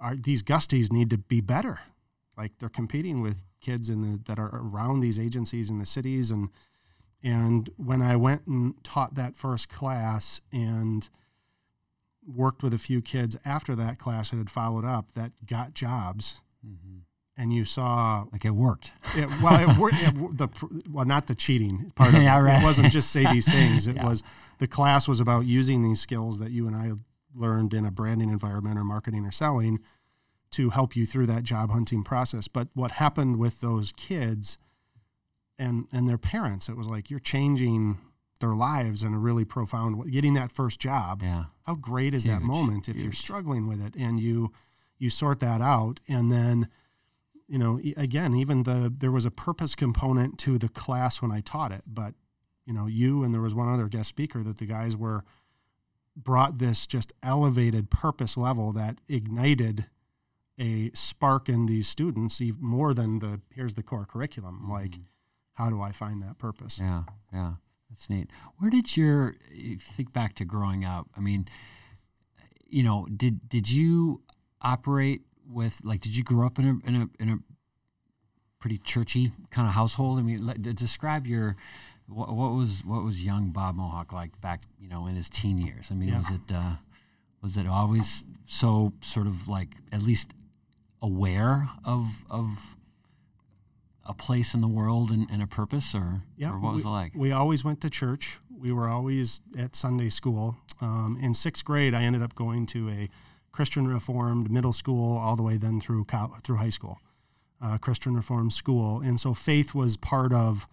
our, 0.00 0.16
these 0.16 0.42
Gusties 0.42 0.90
need 0.90 1.08
to 1.10 1.18
be 1.18 1.40
better. 1.40 1.78
Like 2.36 2.52
they're 2.58 2.68
competing 2.68 3.20
with 3.20 3.44
kids 3.60 3.90
in 3.90 4.02
the 4.02 4.20
that 4.26 4.38
are 4.38 4.50
around 4.52 5.00
these 5.00 5.18
agencies 5.18 5.70
in 5.70 5.78
the 5.78 5.86
cities 5.86 6.30
and 6.30 6.50
and 7.22 7.70
when 7.76 8.02
I 8.02 8.16
went 8.16 8.46
and 8.46 8.82
taught 8.82 9.14
that 9.14 9.36
first 9.36 9.68
class 9.68 10.40
and 10.52 11.08
worked 12.26 12.62
with 12.62 12.74
a 12.74 12.78
few 12.78 13.00
kids 13.00 13.36
after 13.44 13.74
that 13.76 13.98
class 13.98 14.30
that 14.30 14.38
had 14.38 14.50
followed 14.50 14.84
up 14.84 15.12
that 15.12 15.32
got 15.46 15.74
jobs. 15.74 16.40
Mm-hmm 16.66 16.98
and 17.36 17.52
you 17.52 17.64
saw 17.64 18.24
like 18.32 18.44
it 18.44 18.50
worked. 18.50 18.92
It, 19.16 19.28
well, 19.42 19.58
it 19.58 19.78
worked. 19.78 19.96
It, 19.98 20.14
the 20.36 20.48
well, 20.90 21.04
not 21.04 21.26
the 21.26 21.34
cheating 21.34 21.90
part. 21.94 22.14
Of 22.14 22.22
yeah, 22.22 22.38
it. 22.38 22.42
Right. 22.42 22.60
it 22.60 22.64
wasn't 22.64 22.92
just 22.92 23.10
say 23.10 23.24
these 23.32 23.50
things. 23.50 23.86
It 23.86 23.96
yeah. 23.96 24.04
was 24.04 24.22
the 24.58 24.68
class 24.68 25.08
was 25.08 25.20
about 25.20 25.46
using 25.46 25.82
these 25.82 26.00
skills 26.00 26.38
that 26.40 26.50
you 26.50 26.66
and 26.66 26.76
I 26.76 26.92
learned 27.34 27.74
in 27.74 27.86
a 27.86 27.90
branding 27.90 28.28
environment 28.28 28.78
or 28.78 28.84
marketing 28.84 29.24
or 29.24 29.32
selling 29.32 29.80
to 30.52 30.70
help 30.70 30.96
you 30.96 31.06
through 31.06 31.26
that 31.26 31.42
job 31.42 31.70
hunting 31.70 32.02
process. 32.02 32.48
But 32.48 32.68
what 32.74 32.92
happened 32.92 33.38
with 33.38 33.60
those 33.60 33.92
kids 33.92 34.58
and 35.58 35.86
and 35.92 36.08
their 36.08 36.18
parents, 36.18 36.68
it 36.68 36.76
was 36.76 36.86
like 36.86 37.10
you're 37.10 37.20
changing 37.20 37.98
their 38.40 38.54
lives 38.54 39.02
in 39.02 39.14
a 39.14 39.18
really 39.18 39.44
profound 39.44 39.98
way. 39.98 40.10
Getting 40.10 40.34
that 40.34 40.52
first 40.52 40.80
job. 40.80 41.22
Yeah. 41.22 41.44
How 41.66 41.74
great 41.74 42.14
is 42.14 42.24
Huge. 42.24 42.34
that 42.34 42.42
moment 42.42 42.88
if 42.88 42.96
Huge. 42.96 43.04
you're 43.04 43.12
struggling 43.12 43.68
with 43.68 43.84
it 43.84 43.94
and 43.96 44.20
you 44.20 44.52
you 44.98 45.10
sort 45.10 45.40
that 45.40 45.60
out 45.60 46.00
and 46.08 46.30
then 46.30 46.68
you 47.48 47.58
know, 47.58 47.78
again, 47.98 48.34
even 48.34 48.62
the 48.62 48.92
there 48.96 49.12
was 49.12 49.26
a 49.26 49.30
purpose 49.30 49.74
component 49.74 50.38
to 50.38 50.58
the 50.58 50.70
class 50.70 51.20
when 51.20 51.30
I 51.30 51.40
taught 51.40 51.70
it, 51.70 51.82
but 51.86 52.14
you 52.64 52.72
know, 52.72 52.86
you 52.86 53.22
and 53.22 53.34
there 53.34 53.42
was 53.42 53.54
one 53.54 53.68
other 53.68 53.88
guest 53.88 54.08
speaker 54.08 54.42
that 54.42 54.58
the 54.58 54.66
guys 54.66 54.96
were 54.96 55.24
brought 56.16 56.58
this 56.58 56.86
just 56.86 57.12
elevated 57.22 57.90
purpose 57.90 58.36
level 58.36 58.72
that 58.72 59.00
ignited 59.08 59.86
a 60.58 60.90
spark 60.94 61.48
in 61.48 61.66
these 61.66 61.88
students 61.88 62.40
even 62.40 62.62
more 62.62 62.94
than 62.94 63.18
the 63.18 63.40
here's 63.54 63.74
the 63.74 63.82
core 63.82 64.04
curriculum 64.04 64.60
mm-hmm. 64.62 64.72
like 64.72 64.94
how 65.54 65.70
do 65.70 65.80
i 65.80 65.90
find 65.90 66.22
that 66.22 66.38
purpose 66.38 66.78
yeah 66.78 67.02
yeah 67.32 67.54
that's 67.88 68.08
neat 68.10 68.30
where 68.58 68.70
did 68.70 68.96
your 68.96 69.36
if 69.50 69.50
you 69.50 69.78
think 69.78 70.12
back 70.12 70.34
to 70.34 70.44
growing 70.44 70.84
up 70.84 71.08
i 71.16 71.20
mean 71.20 71.46
you 72.66 72.82
know 72.82 73.06
did 73.16 73.48
did 73.48 73.70
you 73.70 74.22
operate 74.60 75.22
with 75.48 75.80
like 75.84 76.00
did 76.00 76.16
you 76.16 76.22
grow 76.22 76.46
up 76.46 76.58
in 76.58 76.64
a 76.64 76.88
in 76.88 76.96
a 76.96 77.22
in 77.22 77.28
a 77.28 77.38
pretty 78.62 78.78
churchy 78.78 79.32
kind 79.50 79.68
of 79.68 79.74
household? 79.74 80.18
I 80.18 80.22
mean, 80.22 80.46
let, 80.46 80.62
describe 80.62 81.26
your 81.26 81.56
what, 82.06 82.32
what, 82.32 82.52
was 82.52 82.84
what 82.84 83.02
was 83.02 83.24
young 83.24 83.50
Bob 83.50 83.76
Molhoek 83.76 84.12
like 84.12 84.40
back 84.40 84.62
you 84.80 84.88
know 84.88 85.06
in 85.06 85.16
his 85.16 85.28
teen 85.28 85.58
years? 85.58 85.90
I 85.90 85.94
mean, 85.94 86.10
yeah. 86.10 86.18
was 86.18 86.30
it 86.30 86.54
uh, 86.54 86.76
was 87.42 87.56
it 87.58 87.66
always 87.66 88.24
so 88.46 88.92
sort 89.00 89.26
of 89.26 89.48
like 89.48 89.74
at 89.90 90.02
least 90.02 90.32
aware 91.02 91.68
of 91.84 92.24
of 92.30 92.76
a 94.04 94.14
place 94.14 94.54
in 94.54 94.60
the 94.60 94.68
world 94.68 95.10
and, 95.10 95.28
and 95.30 95.42
a 95.42 95.46
purpose, 95.46 95.94
or, 95.94 96.22
yeah, 96.36 96.52
or 96.52 96.58
what 96.58 96.72
was 96.72 96.84
we, 96.84 96.90
it 96.90 96.92
like? 96.92 97.12
We 97.14 97.32
always 97.32 97.64
went 97.64 97.80
to 97.82 97.90
church. 97.90 98.38
We 98.50 98.72
were 98.72 98.88
always 98.88 99.40
at 99.58 99.76
Sunday 99.76 100.08
school. 100.08 100.56
Um, 100.80 101.18
in 101.20 101.34
sixth 101.34 101.64
grade, 101.64 101.94
I 101.94 102.02
ended 102.02 102.22
up 102.22 102.34
going 102.34 102.66
to 102.66 102.88
a 102.88 103.08
Christian 103.52 103.86
Reformed 103.86 104.50
middle 104.50 104.72
school 104.72 105.16
all 105.18 105.36
the 105.36 105.42
way 105.42 105.56
then 105.56 105.80
through 105.80 106.06
through 106.42 106.56
high 106.56 106.70
school, 106.70 106.98
uh, 107.60 107.78
Christian 107.78 108.16
Reformed 108.16 108.52
school, 108.52 109.00
and 109.00 109.20
so 109.20 109.34
faith 109.34 109.74
was 109.74 109.96
part 109.96 110.32
of 110.32 110.66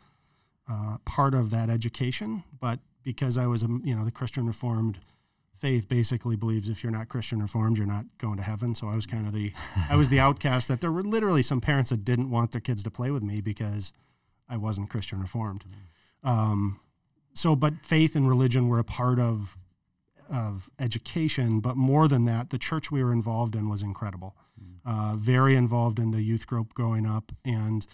uh, 0.69 0.97
part 1.05 1.33
of 1.33 1.49
that 1.51 1.69
education. 1.69 2.43
But 2.59 2.79
because 3.03 3.37
I 3.37 3.47
was 3.47 3.63
a 3.63 3.67
you 3.83 3.95
know 3.95 4.05
the 4.05 4.11
Christian 4.11 4.47
Reformed 4.47 4.99
faith 5.59 5.87
basically 5.89 6.35
believes 6.35 6.69
if 6.69 6.83
you're 6.83 6.91
not 6.91 7.09
Christian 7.09 7.41
Reformed, 7.41 7.77
you're 7.77 7.87
not 7.87 8.05
going 8.17 8.37
to 8.37 8.43
heaven. 8.43 8.75
So 8.75 8.87
I 8.87 8.95
was 8.95 9.05
kind 9.05 9.27
of 9.27 9.33
the 9.33 9.51
I 9.89 9.95
was 9.95 10.09
the 10.09 10.19
outcast. 10.27 10.67
That 10.67 10.81
there 10.81 10.91
were 10.91 11.01
literally 11.01 11.43
some 11.43 11.61
parents 11.61 11.89
that 11.89 12.05
didn't 12.05 12.29
want 12.29 12.51
their 12.51 12.61
kids 12.61 12.83
to 12.83 12.91
play 12.91 13.11
with 13.11 13.23
me 13.23 13.41
because 13.41 13.93
I 14.47 14.57
wasn't 14.57 14.89
Christian 14.89 15.21
Reformed. 15.21 15.65
Um, 16.23 16.79
so, 17.33 17.55
but 17.55 17.85
faith 17.85 18.15
and 18.15 18.27
religion 18.27 18.67
were 18.67 18.79
a 18.79 18.83
part 18.83 19.19
of 19.19 19.57
of 20.29 20.69
education, 20.79 21.59
but 21.59 21.75
more 21.75 22.07
than 22.07 22.25
that, 22.25 22.51
the 22.51 22.59
church 22.59 22.91
we 22.91 23.03
were 23.03 23.11
involved 23.11 23.55
in 23.55 23.67
was 23.67 23.81
incredible. 23.81 24.35
Mm. 24.61 24.75
Uh, 24.85 25.15
very 25.15 25.55
involved 25.55 25.97
in 25.97 26.11
the 26.11 26.21
youth 26.21 26.45
group 26.45 26.73
growing 26.73 27.07
up, 27.07 27.31
and 27.43 27.87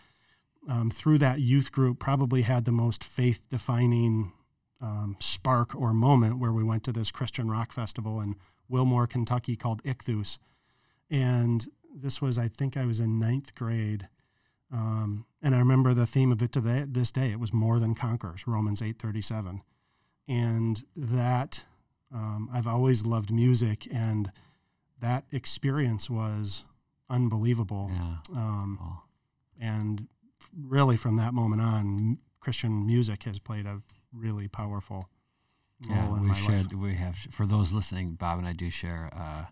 um, 0.70 0.90
through 0.90 1.18
that 1.20 1.40
youth 1.40 1.72
group, 1.72 2.00
probably 2.00 2.42
had 2.42 2.66
the 2.66 2.72
most 2.72 3.04
faith 3.04 3.46
defining 3.50 4.34
um, 4.82 5.18
spark 5.20 5.76
or 5.76 5.94
moment 5.94 6.40
where 6.40 6.52
we 6.52 6.64
went 6.64 6.84
to 6.84 6.92
this 6.92 7.12
Christian 7.12 7.50
rock 7.50 7.72
festival 7.72 8.20
in 8.20 8.36
Wilmore, 8.68 9.08
Kentucky 9.08 9.56
called 9.56 9.84
Ichthus. 9.84 10.38
And 11.10 11.68
this 11.94 12.22
was, 12.22 12.38
I 12.38 12.48
think 12.48 12.76
I 12.76 12.86
was 12.86 13.00
in 13.00 13.20
ninth 13.20 13.56
grade. 13.56 14.08
Um, 14.72 15.26
and 15.42 15.56
I 15.56 15.60
remember 15.60 15.94
the 15.94 16.08
theme 16.08 16.32
of 16.32 16.42
it 16.42 16.52
to 16.54 16.62
the, 16.62 16.88
this 16.90 17.12
day. 17.12 17.32
It 17.32 17.40
was 17.40 17.54
more 17.54 17.80
than 17.80 17.96
conquers, 17.96 18.48
Romans 18.48 18.82
8:37. 18.82 19.62
And 20.28 20.84
that 20.96 21.66
um, 22.14 22.50
I've 22.52 22.68
always 22.68 23.06
loved 23.06 23.32
music, 23.32 23.88
and 23.94 24.32
that 25.00 25.26
experience 25.32 26.10
was 26.10 26.66
unbelievable. 27.10 27.92
Yeah. 27.94 28.16
Um, 28.36 28.80
oh. 28.82 29.04
And 29.60 30.08
really, 30.60 30.98
from 30.98 31.18
that 31.18 31.34
moment 31.34 31.62
on, 31.62 32.18
Christian 32.40 32.86
music 32.86 33.24
has 33.24 33.40
played 33.40 33.66
a 33.66 33.82
really 34.16 34.48
powerful 34.48 35.10
yeah, 35.82 36.20
we 36.20 36.34
shared, 36.34 36.72
life. 36.72 36.74
We 36.74 36.96
have 36.96 37.16
for 37.18 37.46
those 37.46 37.74
listening, 37.74 38.12
Bob 38.14 38.40
and 38.40 38.48
I 38.48 38.54
do 38.54 38.70
share. 38.70 39.10
Uh, 39.14 39.46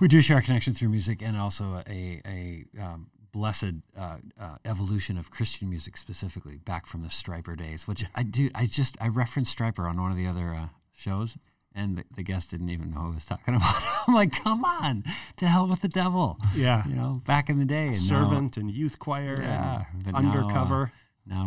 we 0.00 0.08
do 0.08 0.20
share 0.20 0.38
a 0.38 0.42
connection 0.42 0.72
through 0.72 0.88
music, 0.88 1.22
and 1.22 1.36
also 1.36 1.82
a 1.86 2.20
a 2.26 2.64
um, 2.80 3.08
blessed 3.32 3.74
uh, 3.96 4.16
uh, 4.40 4.56
evolution 4.64 5.16
of 5.16 5.30
Christian 5.30 5.70
music, 5.70 5.96
specifically 5.96 6.58
back 6.58 6.86
from 6.86 7.02
the 7.02 7.08
Stryper 7.08 7.56
days, 7.56 7.86
which 7.86 8.04
I 8.14 8.24
do. 8.24 8.50
I 8.54 8.66
just 8.66 8.96
I 9.00 9.08
referenced 9.08 9.56
Stryper 9.56 9.88
on 9.88 10.00
one 10.00 10.10
of 10.10 10.16
the 10.16 10.26
other 10.26 10.54
uh, 10.54 10.68
shows, 10.92 11.36
and 11.72 11.98
the, 11.98 12.04
the 12.16 12.22
guest 12.24 12.50
didn't 12.50 12.70
even 12.70 12.90
know 12.90 13.00
who 13.00 13.10
I 13.12 13.14
was 13.14 13.26
talking 13.26 13.54
about. 13.54 13.74
I'm 14.08 14.14
like, 14.14 14.32
come 14.42 14.64
on, 14.64 15.04
to 15.36 15.46
hell 15.46 15.68
with 15.68 15.82
the 15.82 15.88
devil. 15.88 16.36
Yeah. 16.56 16.86
You 16.86 16.96
know, 16.96 17.20
back 17.26 17.48
in 17.48 17.58
the 17.60 17.64
day. 17.64 17.88
And 17.88 18.10
now- 18.10 18.28
Servant 18.28 18.56
and 18.56 18.70
youth 18.70 18.98
choir 18.98 19.36
yeah, 19.40 19.84
and 20.04 20.06
now, 20.06 20.12
uh, 20.14 20.18
undercover. 20.18 20.86
now 20.86 20.92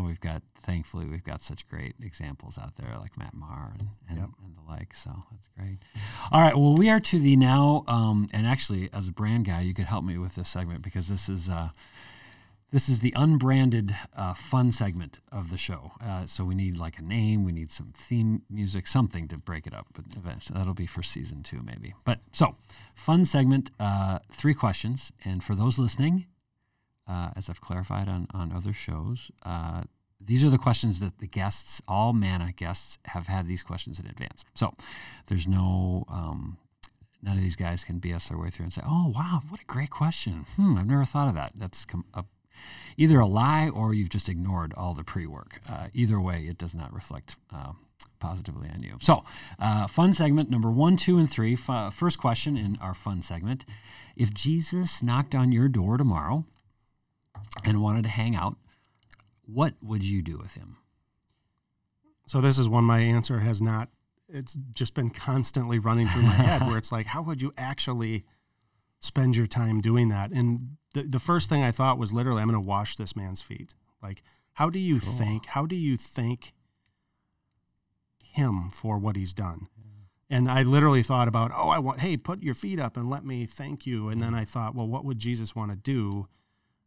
we've 0.05 0.19
got, 0.19 0.41
thankfully, 0.61 1.05
we've 1.05 1.23
got 1.23 1.41
such 1.43 1.67
great 1.67 1.95
examples 2.01 2.57
out 2.57 2.75
there 2.77 2.95
like 2.99 3.17
Matt 3.17 3.33
Maher 3.33 3.73
and, 3.79 3.89
and, 4.09 4.19
Yep. 4.19 4.29
and 4.45 4.55
the 4.55 4.61
like. 4.67 4.93
So 4.93 5.23
that's 5.31 5.47
great. 5.57 5.79
All 6.31 6.41
right. 6.41 6.55
Well, 6.57 6.75
we 6.75 6.89
are 6.89 6.99
to 6.99 7.19
the 7.19 7.35
now, 7.35 7.83
um, 7.87 8.27
and 8.31 8.47
actually, 8.47 8.89
as 8.93 9.07
a 9.07 9.11
brand 9.11 9.45
guy, 9.45 9.61
you 9.61 9.73
could 9.73 9.85
help 9.85 10.03
me 10.03 10.17
with 10.17 10.35
this 10.35 10.49
segment 10.49 10.81
because 10.81 11.07
this 11.07 11.29
is. 11.29 11.49
Uh, 11.49 11.69
this 12.71 12.89
is 12.89 12.99
the 12.99 13.13
unbranded 13.15 13.95
uh, 14.17 14.33
fun 14.33 14.69
segment 14.69 15.19
of 15.31 15.49
the 15.49 15.57
show. 15.57 15.93
Uh, 16.03 16.25
so 16.25 16.43
we 16.43 16.55
need 16.55 16.77
like 16.77 16.97
a 16.97 17.01
name, 17.01 17.45
we 17.45 17.53
need 17.53 17.71
some 17.71 17.93
theme 17.95 18.41
music, 18.49 18.85
something 18.85 19.29
to 19.29 19.37
break 19.37 19.65
it 19.65 19.73
up. 19.73 19.85
But 19.93 20.05
eventually, 20.17 20.57
that'll 20.57 20.73
be 20.73 20.87
for 20.87 21.01
season 21.01 21.41
two, 21.41 21.61
maybe. 21.63 21.93
But 22.03 22.19
so, 22.33 22.57
fun 22.93 23.23
segment, 23.23 23.71
uh, 23.79 24.19
three 24.29 24.53
questions. 24.55 25.13
And 25.23 25.41
for 25.41 25.55
those 25.55 25.79
listening, 25.79 26.25
uh, 27.07 27.29
as 27.35 27.49
I've 27.49 27.61
clarified 27.61 28.07
on, 28.07 28.27
on 28.33 28.51
other 28.51 28.73
shows, 28.73 29.31
uh, 29.43 29.83
these 30.19 30.43
are 30.43 30.49
the 30.49 30.57
questions 30.57 30.99
that 30.99 31.19
the 31.19 31.27
guests, 31.27 31.81
all 31.87 32.13
Manna 32.13 32.51
guests, 32.51 32.97
have 33.05 33.27
had 33.27 33.47
these 33.47 33.63
questions 33.63 33.99
in 33.99 34.07
advance. 34.07 34.45
So 34.53 34.73
there's 35.27 35.47
no, 35.47 36.05
um, 36.09 36.57
none 37.21 37.37
of 37.37 37.43
these 37.43 37.55
guys 37.55 37.83
can 37.83 37.99
BS 37.99 38.29
their 38.29 38.37
way 38.37 38.49
through 38.49 38.65
and 38.65 38.73
say, 38.73 38.81
oh, 38.85 39.11
wow, 39.15 39.41
what 39.49 39.61
a 39.61 39.65
great 39.65 39.89
question. 39.89 40.45
Hmm, 40.55 40.77
I've 40.77 40.87
never 40.87 41.05
thought 41.05 41.27
of 41.27 41.35
that. 41.35 41.51
That's 41.55 41.85
com- 41.85 42.05
a, 42.13 42.25
either 42.97 43.19
a 43.19 43.27
lie 43.27 43.69
or 43.69 43.93
you've 43.93 44.09
just 44.09 44.29
ignored 44.29 44.73
all 44.75 44.93
the 44.93 45.03
pre 45.03 45.27
work. 45.27 45.61
Uh, 45.69 45.87
either 45.93 46.19
way, 46.19 46.45
it 46.47 46.57
does 46.57 46.73
not 46.73 46.93
reflect. 46.93 47.35
Uh, 47.53 47.73
Positively 48.19 48.69
on 48.73 48.81
you. 48.81 48.95
So, 49.01 49.23
uh, 49.59 49.87
fun 49.87 50.13
segment 50.13 50.49
number 50.49 50.71
one, 50.71 50.95
two, 50.95 51.19
and 51.19 51.29
three. 51.29 51.53
F- 51.53 51.93
first 51.93 52.17
question 52.17 52.57
in 52.57 52.77
our 52.81 52.93
fun 52.93 53.21
segment 53.21 53.65
If 54.15 54.33
Jesus 54.33 55.03
knocked 55.03 55.35
on 55.35 55.51
your 55.51 55.67
door 55.67 55.97
tomorrow 55.97 56.45
and 57.63 57.81
wanted 57.81 58.03
to 58.03 58.09
hang 58.09 58.35
out, 58.35 58.57
what 59.45 59.73
would 59.81 60.03
you 60.03 60.21
do 60.21 60.37
with 60.37 60.55
him? 60.55 60.77
So 62.25 62.41
this 62.41 62.57
is 62.57 62.67
one 62.67 62.83
my 62.83 62.99
answer 62.99 63.39
has 63.39 63.61
not. 63.61 63.89
It's 64.27 64.57
just 64.73 64.95
been 64.95 65.11
constantly 65.11 65.77
running 65.77 66.07
through 66.07 66.23
my 66.23 66.29
head 66.29 66.61
where 66.67 66.77
it's 66.77 66.91
like, 66.91 67.05
how 67.07 67.21
would 67.21 67.41
you 67.41 67.53
actually 67.57 68.25
spend 68.99 69.37
your 69.37 69.45
time 69.45 69.81
doing 69.81 70.09
that? 70.09 70.31
And 70.31 70.77
the 70.93 71.03
the 71.03 71.19
first 71.19 71.49
thing 71.49 71.61
I 71.61 71.71
thought 71.71 71.99
was 71.99 72.11
literally, 72.13 72.41
I'm 72.41 72.49
going 72.49 72.61
to 72.61 72.67
wash 72.67 72.95
this 72.95 73.15
man's 73.15 73.41
feet. 73.41 73.75
Like, 74.01 74.23
how 74.53 74.69
do 74.69 74.79
you 74.79 74.99
thank? 74.99 75.45
How 75.47 75.65
do 75.65 75.75
you 75.75 75.97
thank 75.97 76.53
him 78.23 78.69
for 78.71 78.97
what 78.97 79.15
he's 79.15 79.33
done? 79.33 79.67
And 80.29 80.49
I 80.49 80.63
literally 80.63 81.03
thought 81.03 81.27
about, 81.27 81.51
oh, 81.53 81.69
I 81.69 81.77
want, 81.77 81.99
hey, 81.99 82.17
put 82.17 82.41
your 82.41 82.55
feet 82.55 82.79
up 82.79 82.97
and 82.97 83.09
let 83.09 83.23
me 83.23 83.45
thank 83.45 83.85
you. 83.85 84.09
And 84.09 84.21
then 84.23 84.33
I 84.33 84.43
thought, 84.43 84.73
well, 84.73 84.87
what 84.87 85.05
would 85.05 85.19
Jesus 85.19 85.55
want 85.55 85.71
to 85.71 85.77
do? 85.77 86.27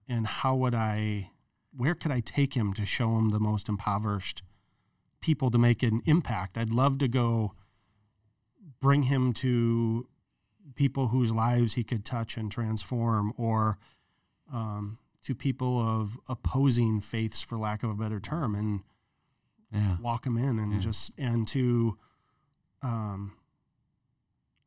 And 0.08 0.26
how 0.26 0.54
would 0.56 0.74
I, 0.74 1.30
where 1.76 1.94
could 1.94 2.10
I 2.10 2.20
take 2.20 2.54
him 2.54 2.72
to 2.74 2.86
show 2.86 3.16
him 3.18 3.30
the 3.30 3.38
most 3.40 3.68
impoverished 3.68 4.42
people 5.20 5.50
to 5.50 5.58
make 5.58 5.82
an 5.82 6.00
impact? 6.06 6.56
I'd 6.56 6.70
love 6.70 6.98
to 6.98 7.08
go 7.08 7.52
bring 8.80 9.04
him 9.04 9.32
to 9.34 10.08
people 10.76 11.08
whose 11.08 11.32
lives 11.32 11.74
he 11.74 11.84
could 11.84 12.04
touch 12.04 12.36
and 12.36 12.50
transform, 12.50 13.32
or 13.36 13.78
um, 14.52 14.98
to 15.24 15.34
people 15.34 15.78
of 15.80 16.16
opposing 16.28 17.00
faiths, 17.00 17.42
for 17.42 17.58
lack 17.58 17.82
of 17.82 17.90
a 17.90 17.94
better 17.94 18.20
term, 18.20 18.54
and 18.54 18.80
Yeah. 19.72 19.96
walk 19.98 20.24
him 20.26 20.38
in 20.38 20.58
and 20.58 20.72
Yeah. 20.74 20.78
just 20.78 21.10
and 21.18 21.46
to 21.48 21.98
um 22.80 23.36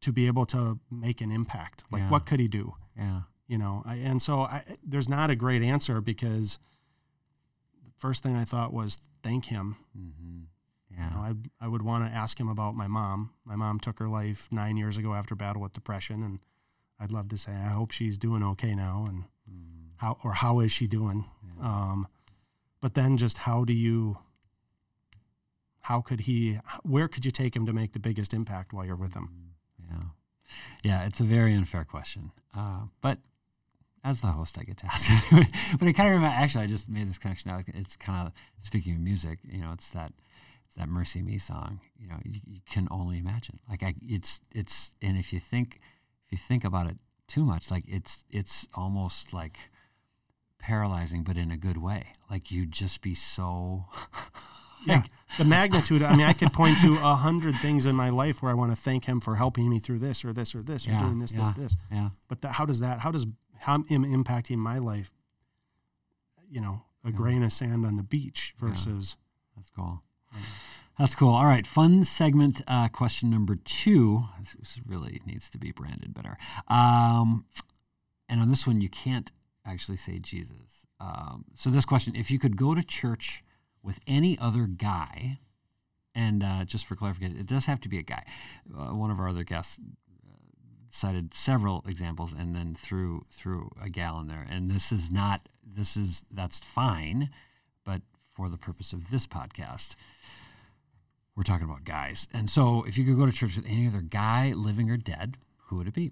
to 0.01 0.11
be 0.11 0.27
able 0.27 0.45
to 0.47 0.79
make 0.91 1.21
an 1.21 1.31
impact 1.31 1.83
like 1.91 2.01
Yeah. 2.01 2.09
what 2.09 2.25
could 2.27 2.39
he 2.39 2.47
do 2.47 2.75
Yeah. 2.95 3.21
You 3.51 3.57
know 3.57 3.83
I, 3.85 3.95
and 4.09 4.21
so 4.21 4.33
I, 4.41 4.63
there's 4.91 5.09
not 5.09 5.29
a 5.29 5.35
great 5.35 5.61
answer 5.73 5.99
because 6.01 6.57
the 7.85 7.91
first 7.97 8.23
thing 8.23 8.35
i 8.35 8.45
thought 8.45 8.71
was 8.73 9.09
thank 9.23 9.45
him 9.45 9.75
Mm-hmm. 9.97 10.39
you 10.89 10.97
Yeah. 10.97 11.09
know, 11.09 11.19
I, 11.29 11.65
I 11.65 11.67
would 11.67 11.81
want 11.81 12.01
to 12.07 12.11
ask 12.23 12.39
him 12.39 12.47
about 12.49 12.75
my 12.75 12.87
mom 12.87 13.31
my 13.51 13.55
mom 13.63 13.79
took 13.79 13.99
her 13.99 14.07
life 14.07 14.47
nine 14.51 14.77
years 14.77 14.97
ago 14.97 15.13
after 15.13 15.35
battle 15.35 15.61
with 15.61 15.73
depression 15.73 16.23
and 16.23 16.39
i'd 16.99 17.11
love 17.11 17.27
to 17.29 17.37
say 17.37 17.51
i 17.51 17.69
hope 17.79 17.91
she's 17.91 18.17
doing 18.17 18.43
okay 18.53 18.73
now 18.75 19.05
and 19.09 19.23
Mhm. 19.49 19.91
how 20.03 20.17
or 20.23 20.33
how 20.43 20.53
is 20.65 20.71
she 20.71 20.87
doing 20.87 21.25
Yeah. 21.43 21.67
um, 21.91 22.07
but 22.83 22.93
then 22.93 23.17
just 23.17 23.37
how 23.39 23.65
do 23.65 23.73
you 23.73 24.17
how 25.89 25.99
could 26.01 26.21
he 26.21 26.57
where 26.83 27.07
could 27.07 27.25
you 27.25 27.31
take 27.31 27.55
him 27.55 27.65
to 27.65 27.73
make 27.73 27.91
the 27.93 27.99
biggest 27.99 28.33
impact 28.33 28.71
while 28.73 28.85
you're 28.85 28.95
with 29.05 29.13
him 29.13 29.27
Mm, 29.29 29.89
Yeah. 29.91 30.07
Yeah, 30.83 31.05
it's 31.07 31.21
a 31.21 31.23
very 31.37 31.53
unfair 31.53 31.85
question. 31.85 32.31
Uh, 32.53 32.81
but 33.01 33.17
as 34.03 34.21
the 34.21 34.27
host, 34.27 34.57
I 34.59 34.63
get 34.63 34.77
to 34.77 34.85
ask 34.87 35.09
but 35.79 35.87
I 35.87 35.93
kind 35.93 36.09
of 36.09 36.15
remember, 36.15 36.27
actually, 36.27 36.63
I 36.63 36.67
just 36.67 36.89
made 36.89 37.07
this 37.07 37.17
connection 37.17 37.51
now. 37.51 37.59
It's 37.67 37.95
kind 37.95 38.27
of, 38.27 38.33
speaking 38.63 38.95
of 38.95 38.99
music, 38.99 39.39
you 39.43 39.61
know, 39.61 39.71
it's 39.73 39.91
that, 39.91 40.13
it's 40.65 40.75
that 40.75 40.89
MercyMe 40.89 41.39
song, 41.39 41.81
you 41.99 42.07
know, 42.07 42.17
you, 42.23 42.39
you 42.45 42.59
can 42.69 42.87
only 42.89 43.19
imagine. 43.19 43.59
Like, 43.69 43.83
I, 43.83 43.95
it's, 44.01 44.41
it's, 44.53 44.95
and 45.01 45.17
if 45.17 45.31
you 45.31 45.39
think, 45.39 45.79
if 46.25 46.31
you 46.31 46.37
think 46.37 46.63
about 46.63 46.87
it 46.89 46.97
too 47.27 47.45
much, 47.45 47.69
like, 47.69 47.83
it's, 47.87 48.25
it's 48.29 48.67
almost 48.73 49.33
like 49.33 49.57
paralyzing, 50.57 51.23
but 51.23 51.37
in 51.37 51.51
a 51.51 51.57
good 51.57 51.77
way. 51.77 52.07
Like, 52.29 52.51
you'd 52.51 52.71
just 52.71 53.01
be 53.01 53.13
so, 53.13 53.85
yeah 54.85 55.03
the 55.37 55.45
magnitude 55.45 56.01
i 56.01 56.15
mean 56.15 56.25
i 56.25 56.33
could 56.33 56.51
point 56.53 56.75
to 56.81 56.93
a 57.03 57.15
hundred 57.15 57.55
things 57.57 57.85
in 57.85 57.95
my 57.95 58.09
life 58.09 58.41
where 58.41 58.51
i 58.51 58.55
want 58.55 58.71
to 58.71 58.75
thank 58.75 59.05
him 59.05 59.19
for 59.21 59.35
helping 59.35 59.69
me 59.69 59.77
through 59.77 59.99
this 59.99 60.25
or 60.25 60.33
this 60.33 60.55
or 60.55 60.63
this 60.63 60.87
or 60.87 60.91
Yeah, 60.91 61.01
doing 61.01 61.19
this 61.19 61.31
this 61.31 61.49
yeah. 61.49 61.53
this 61.55 61.77
yeah. 61.91 62.09
but 62.27 62.41
that, 62.41 62.53
how 62.53 62.65
does 62.65 62.79
that 62.79 62.99
how 62.99 63.11
does 63.11 63.27
how 63.61 63.75
am 63.75 63.85
impacting 64.03 64.57
my 64.57 64.77
life 64.77 65.11
you 66.49 66.61
know 66.61 66.83
a 67.03 67.09
Yeah. 67.09 67.15
grain 67.15 67.43
of 67.43 67.51
sand 67.51 67.85
on 67.85 67.95
the 67.95 68.03
beach 68.03 68.53
Yeah. 68.61 68.67
versus 68.67 69.17
That's 69.55 69.69
cool. 69.71 70.01
That's 70.97 71.13
cool. 71.15 71.33
All 71.33 71.45
right, 71.45 71.65
fun 71.67 72.03
segment. 72.03 72.61
Uh, 72.67 72.87
question 72.89 73.29
number 73.29 73.55
two. 73.55 74.25
This, 74.59 74.79
really 74.85 75.21
needs 75.25 75.49
to 75.51 75.57
be 75.57 75.71
branded 75.71 76.13
better. 76.13 76.35
Um, 76.67 77.45
and 78.29 78.41
on 78.41 78.49
this 78.49 78.65
one, 78.65 78.81
you 78.81 78.89
can't 78.89 79.31
actually 79.65 79.97
say 79.97 80.19
Jesus. 80.19 80.85
Um, 80.99 81.45
so 81.55 81.69
this 81.69 81.85
question: 81.85 82.15
If 82.15 82.29
you 82.31 82.39
could 82.39 82.55
go 82.57 82.73
to 82.75 82.83
church 82.83 83.43
with 83.83 83.99
any 84.07 84.37
other 84.39 84.67
guy, 84.67 85.39
and 86.15 86.43
uh, 86.43 86.65
just 86.65 86.85
for 86.85 86.95
clarification, 86.95 87.37
it 87.37 87.45
does 87.47 87.65
have 87.67 87.79
to 87.81 87.89
be 87.89 87.97
a 87.99 88.03
guy. 88.03 88.23
Uh, 88.75 88.93
one 88.95 89.11
of 89.11 89.19
our 89.19 89.27
other 89.29 89.43
guests 89.43 89.79
cited 90.91 91.33
several 91.33 91.83
examples, 91.87 92.33
and 92.33 92.55
then 92.55 92.75
threw 92.75 93.25
threw 93.31 93.69
a 93.81 93.89
gal 93.89 94.19
in 94.19 94.27
there. 94.27 94.45
And 94.49 94.69
this 94.69 94.91
is 94.91 95.11
not. 95.11 95.49
This 95.65 95.95
is 95.97 96.23
that's 96.31 96.59
fine, 96.59 97.29
but 97.85 98.01
for 98.35 98.49
the 98.49 98.57
purpose 98.57 98.93
of 98.93 99.09
this 99.09 99.25
podcast, 99.27 99.95
we're 101.35 101.43
talking 101.43 101.65
about 101.65 101.83
guys. 101.85 102.27
And 102.33 102.49
so, 102.49 102.83
if 102.83 102.97
you 102.97 103.05
could 103.05 103.17
go 103.17 103.25
to 103.25 103.31
church 103.31 103.55
with 103.55 103.65
any 103.65 103.87
other 103.87 104.01
guy, 104.01 104.53
living 104.53 104.89
or 104.89 104.97
dead, 104.97 105.37
who 105.67 105.77
would 105.77 105.87
it 105.87 105.93
be? 105.93 106.11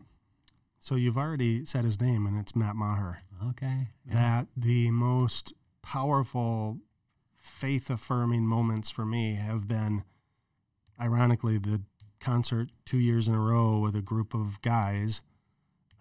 so 0.82 0.96
you've 0.96 1.18
already 1.18 1.65
said 1.65 1.84
his 1.84 2.00
name 2.00 2.26
and 2.26 2.39
it's 2.39 2.56
matt 2.56 2.74
maher 2.74 3.20
Okay. 3.50 3.89
that 4.06 4.48
the 4.56 4.89
most 4.92 5.52
powerful 5.82 6.78
faith 7.36 7.89
affirming 7.89 8.46
moments 8.46 8.89
for 8.89 9.06
me 9.06 9.36
have 9.36 9.68
been 9.68 10.06
ironically 10.98 11.58
the 11.58 11.82
concert 12.19 12.69
two 12.86 12.97
years 12.97 13.27
in 13.27 13.34
a 13.34 13.39
row 13.39 13.79
with 13.79 13.95
a 13.95 14.01
group 14.01 14.34
of 14.34 14.62
guys 14.62 15.21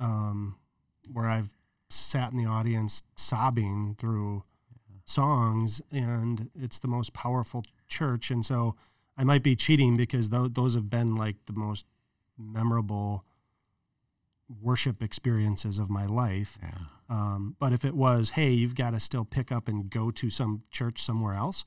um, 0.00 0.56
where 1.12 1.26
I've 1.26 1.54
sat 1.88 2.32
in 2.32 2.36
the 2.36 2.46
audience 2.46 3.02
sobbing 3.16 3.96
through 3.98 4.44
songs 5.04 5.80
and 5.90 6.50
it's 6.54 6.78
the 6.78 6.88
most 6.88 7.12
powerful 7.14 7.64
church. 7.86 8.30
And 8.30 8.44
so 8.44 8.76
I 9.16 9.24
might 9.24 9.42
be 9.42 9.56
cheating 9.56 9.96
because 9.96 10.28
tho- 10.28 10.48
those 10.48 10.74
have 10.74 10.90
been 10.90 11.16
like 11.16 11.36
the 11.46 11.54
most 11.54 11.86
memorable 12.36 13.24
worship 14.62 15.02
experiences 15.02 15.78
of 15.78 15.90
my 15.90 16.06
life. 16.06 16.58
Yeah. 16.62 16.70
um, 17.10 17.56
but 17.58 17.72
if 17.72 17.84
it 17.84 17.94
was, 17.94 18.30
hey, 18.30 18.50
you've 18.50 18.74
got 18.74 18.92
to 18.92 19.00
still 19.00 19.24
pick 19.24 19.50
up 19.52 19.68
and 19.68 19.90
go 19.90 20.10
to 20.10 20.30
some 20.30 20.62
church 20.70 21.02
somewhere 21.02 21.34
else, 21.34 21.64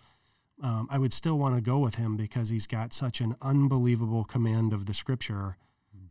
um, 0.62 0.88
I 0.92 0.98
would 1.00 1.14
still 1.14 1.38
want 1.40 1.56
to 1.56 1.62
go 1.62 1.80
with 1.80 1.96
him 1.96 2.16
because 2.18 2.50
he's 2.50 2.68
got 2.68 2.94
such 2.94 3.20
an 3.22 3.36
unbelievable 3.42 4.24
command 4.24 4.74
of 4.74 4.86
the 4.86 4.94
scripture 4.94 5.58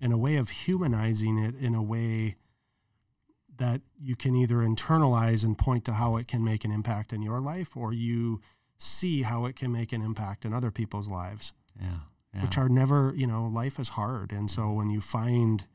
and 0.01 0.13
a 0.13 0.19
way 0.19 0.37
of 0.37 0.49
humanizing 0.51 1.39
it 1.39 1.55
in 1.55 1.75
a 1.75 1.83
way 1.83 2.37
that 3.59 3.83
you 4.01 4.17
can 4.17 4.35
either 4.35 4.57
internalize 4.57 5.45
and 5.45 5.57
point 5.59 5.85
to 5.85 5.93
how 5.93 6.17
it 6.17 6.27
can 6.27 6.43
make 6.43 6.65
an 6.65 6.73
impact 6.73 7.13
in 7.13 7.21
your 7.23 7.41
life 7.41 7.77
or 7.77 7.93
you 7.93 8.41
see 8.79 9.23
how 9.23 9.45
it 9.45 9.55
can 9.55 9.71
make 9.71 9.93
an 9.93 10.01
impact 10.03 10.45
in 10.47 10.53
other 10.55 10.71
people's 10.71 11.09
lives 11.09 11.53
Yeah. 11.79 11.87
yeah. 12.35 12.43
which 12.43 12.57
are 12.57 12.69
never, 12.71 13.13
you 13.15 13.27
know, 13.27 13.47
life 13.47 13.79
is 13.79 13.91
hard. 13.91 14.33
And 14.33 14.51
so 14.51 14.73
when 14.73 14.89
you 14.89 15.01
find 15.03 15.67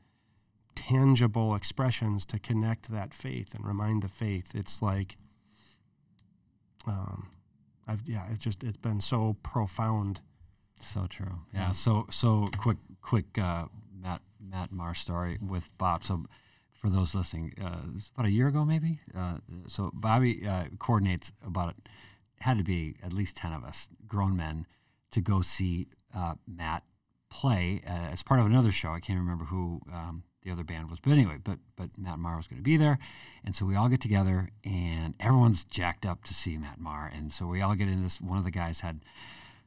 tangible 0.74 1.54
expressions 1.54 2.26
to 2.26 2.38
connect 2.40 2.90
that 2.90 3.14
faith 3.14 3.54
and 3.54 3.64
remind 3.64 4.02
the 4.02 4.08
faith, 4.08 4.54
it's 4.54 4.82
like, 4.82 5.16
um, 6.86 7.28
I've, 7.86 8.02
yeah, 8.06 8.24
it's 8.30 8.42
just, 8.44 8.64
it's 8.64 8.76
been 8.76 9.00
so 9.00 9.36
profound. 9.42 10.20
So 10.80 11.06
true. 11.08 11.40
Yeah. 11.54 11.72
So 11.72 12.06
so 12.10 12.48
quick 12.58 12.76
quick 13.00 13.38
uh, 13.38 13.66
Matt 13.98 14.20
Matt 14.38 14.72
Maher 14.72 14.94
story 14.94 15.38
with 15.40 15.76
Bob. 15.78 16.04
So 16.04 16.26
for 16.72 16.90
those 16.90 17.14
listening, 17.14 17.54
uh, 17.60 17.98
about 18.14 18.26
a 18.26 18.30
year 18.30 18.48
ago 18.48 18.64
maybe. 18.64 19.00
Uh, 19.16 19.38
so 19.68 19.90
Bobby 19.94 20.46
uh, 20.46 20.64
coordinates 20.78 21.32
about 21.44 21.70
it. 21.70 21.88
Had 22.40 22.58
to 22.58 22.64
be 22.64 22.96
at 23.02 23.14
least 23.14 23.36
ten 23.36 23.54
of 23.54 23.64
us, 23.64 23.88
grown 24.06 24.36
men, 24.36 24.66
to 25.12 25.22
go 25.22 25.40
see 25.40 25.88
uh, 26.14 26.34
Matt 26.46 26.84
play 27.30 27.82
uh, 27.86 28.12
as 28.12 28.22
part 28.22 28.38
of 28.38 28.46
another 28.46 28.70
show. 28.70 28.90
I 28.90 29.00
can't 29.00 29.18
remember 29.18 29.46
who 29.46 29.80
um, 29.90 30.24
the 30.46 30.52
other 30.52 30.64
band 30.64 30.88
was, 30.88 31.00
but 31.00 31.12
anyway, 31.12 31.36
but 31.42 31.58
but 31.76 31.90
Matt 31.98 32.18
Maher 32.18 32.36
was 32.36 32.46
going 32.46 32.60
to 32.60 32.64
be 32.64 32.76
there, 32.76 32.98
and 33.44 33.54
so 33.54 33.66
we 33.66 33.74
all 33.74 33.88
get 33.88 34.00
together, 34.00 34.48
and 34.64 35.14
everyone's 35.20 35.64
jacked 35.64 36.06
up 36.06 36.24
to 36.24 36.32
see 36.32 36.56
Matt 36.56 36.78
Maher, 36.80 37.10
and 37.14 37.32
so 37.32 37.46
we 37.46 37.60
all 37.60 37.74
get 37.74 37.88
in 37.88 38.02
this. 38.02 38.20
One 38.20 38.38
of 38.38 38.44
the 38.44 38.50
guys 38.52 38.80
had 38.80 39.00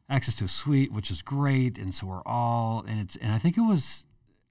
access 0.09 0.35
to 0.35 0.45
a 0.45 0.47
suite, 0.47 0.91
which 0.91 1.11
is 1.11 1.21
great, 1.21 1.77
and 1.77 1.93
so 1.93 2.07
we're 2.07 2.23
all, 2.25 2.83
and 2.87 2.99
it's, 2.99 3.15
and 3.17 3.31
I 3.33 3.37
think 3.37 3.57
it 3.57 3.61
was, 3.61 4.05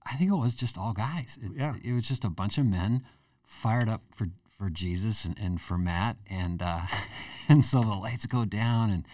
I 0.06 0.14
think 0.16 0.30
it 0.30 0.36
was 0.36 0.54
just 0.54 0.76
all 0.78 0.92
guys. 0.92 1.38
It, 1.42 1.52
Yeah. 1.56 1.74
it 1.82 1.92
was 1.94 2.06
just 2.06 2.24
a 2.24 2.30
bunch 2.30 2.58
of 2.58 2.66
men 2.66 3.02
fired 3.42 3.88
up 3.88 4.02
for 4.14 4.28
for 4.58 4.68
Jesus 4.70 5.24
and, 5.24 5.38
and 5.38 5.60
for 5.60 5.78
Matt, 5.78 6.16
and 6.28 6.60
uh, 6.60 6.82
and 7.48 7.64
so 7.64 7.80
the 7.80 7.94
lights 7.94 8.26
go 8.26 8.44
down, 8.44 8.90
and 8.90 9.06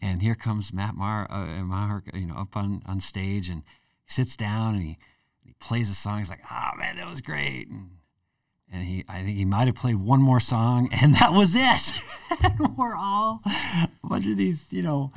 and 0.00 0.22
here 0.22 0.34
comes 0.34 0.72
Matt 0.72 0.94
Maher, 0.94 1.26
uh, 1.30 1.62
Maher 1.62 2.02
you 2.14 2.26
know, 2.26 2.36
up 2.36 2.56
on, 2.56 2.82
on 2.86 3.00
stage, 3.00 3.48
and 3.48 3.62
he 4.04 4.12
sits 4.12 4.36
down 4.36 4.74
and 4.76 4.84
he, 4.84 4.98
he 5.48 5.54
plays 5.60 5.90
a 5.90 5.94
song. 5.94 6.18
He's 6.18 6.30
like, 6.30 6.44
"Oh 6.50 6.70
man, 6.78 6.96
that 6.96 7.08
was 7.08 7.20
great," 7.20 7.68
and 7.68 7.90
and 8.70 8.84
he, 8.84 9.04
I 9.08 9.22
think 9.22 9.36
he 9.36 9.44
might 9.44 9.66
have 9.66 9.76
played 9.76 9.96
one 9.96 10.20
more 10.20 10.40
song, 10.40 10.88
and 11.02 11.14
that 11.14 11.32
was 11.32 11.54
it. 11.54 11.92
we're 12.76 12.94
all 12.94 13.40
a 13.46 13.88
bunch 14.04 14.26
of 14.26 14.36
these, 14.36 14.70
you 14.70 14.82
know, 14.82 15.12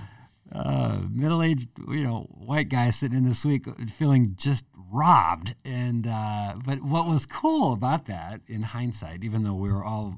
uh, 0.51 1.01
middle-aged, 1.09 1.67
you 1.89 2.03
know, 2.03 2.21
white 2.31 2.69
guys 2.69 2.95
sitting 2.95 3.17
in 3.17 3.27
the 3.27 3.33
suite 3.33 3.65
feeling 3.89 4.35
just 4.37 4.65
robbed. 4.89 5.55
And 5.65 6.07
uh, 6.07 6.55
but 6.65 6.81
what 6.81 7.07
was 7.07 7.25
cool 7.25 7.73
about 7.73 8.05
that, 8.05 8.41
in 8.47 8.61
hindsight, 8.61 9.23
even 9.23 9.43
though 9.43 9.55
we 9.55 9.71
were 9.71 9.83
all 9.83 10.15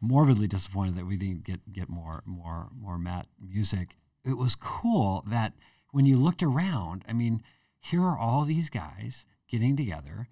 morbidly 0.00 0.48
disappointed 0.48 0.96
that 0.96 1.06
we 1.06 1.16
didn't 1.16 1.44
get 1.44 1.72
get 1.72 1.88
more 1.88 2.22
more 2.26 2.68
more 2.78 2.98
Matt 2.98 3.26
music. 3.40 3.96
It 4.24 4.36
was 4.36 4.54
cool 4.54 5.24
that 5.28 5.54
when 5.92 6.06
you 6.06 6.16
looked 6.16 6.42
around, 6.42 7.04
I 7.08 7.12
mean, 7.12 7.42
here 7.82 8.02
are 8.02 8.18
all 8.18 8.44
these 8.44 8.70
guys 8.70 9.26
getting 9.48 9.76
together 9.76 10.28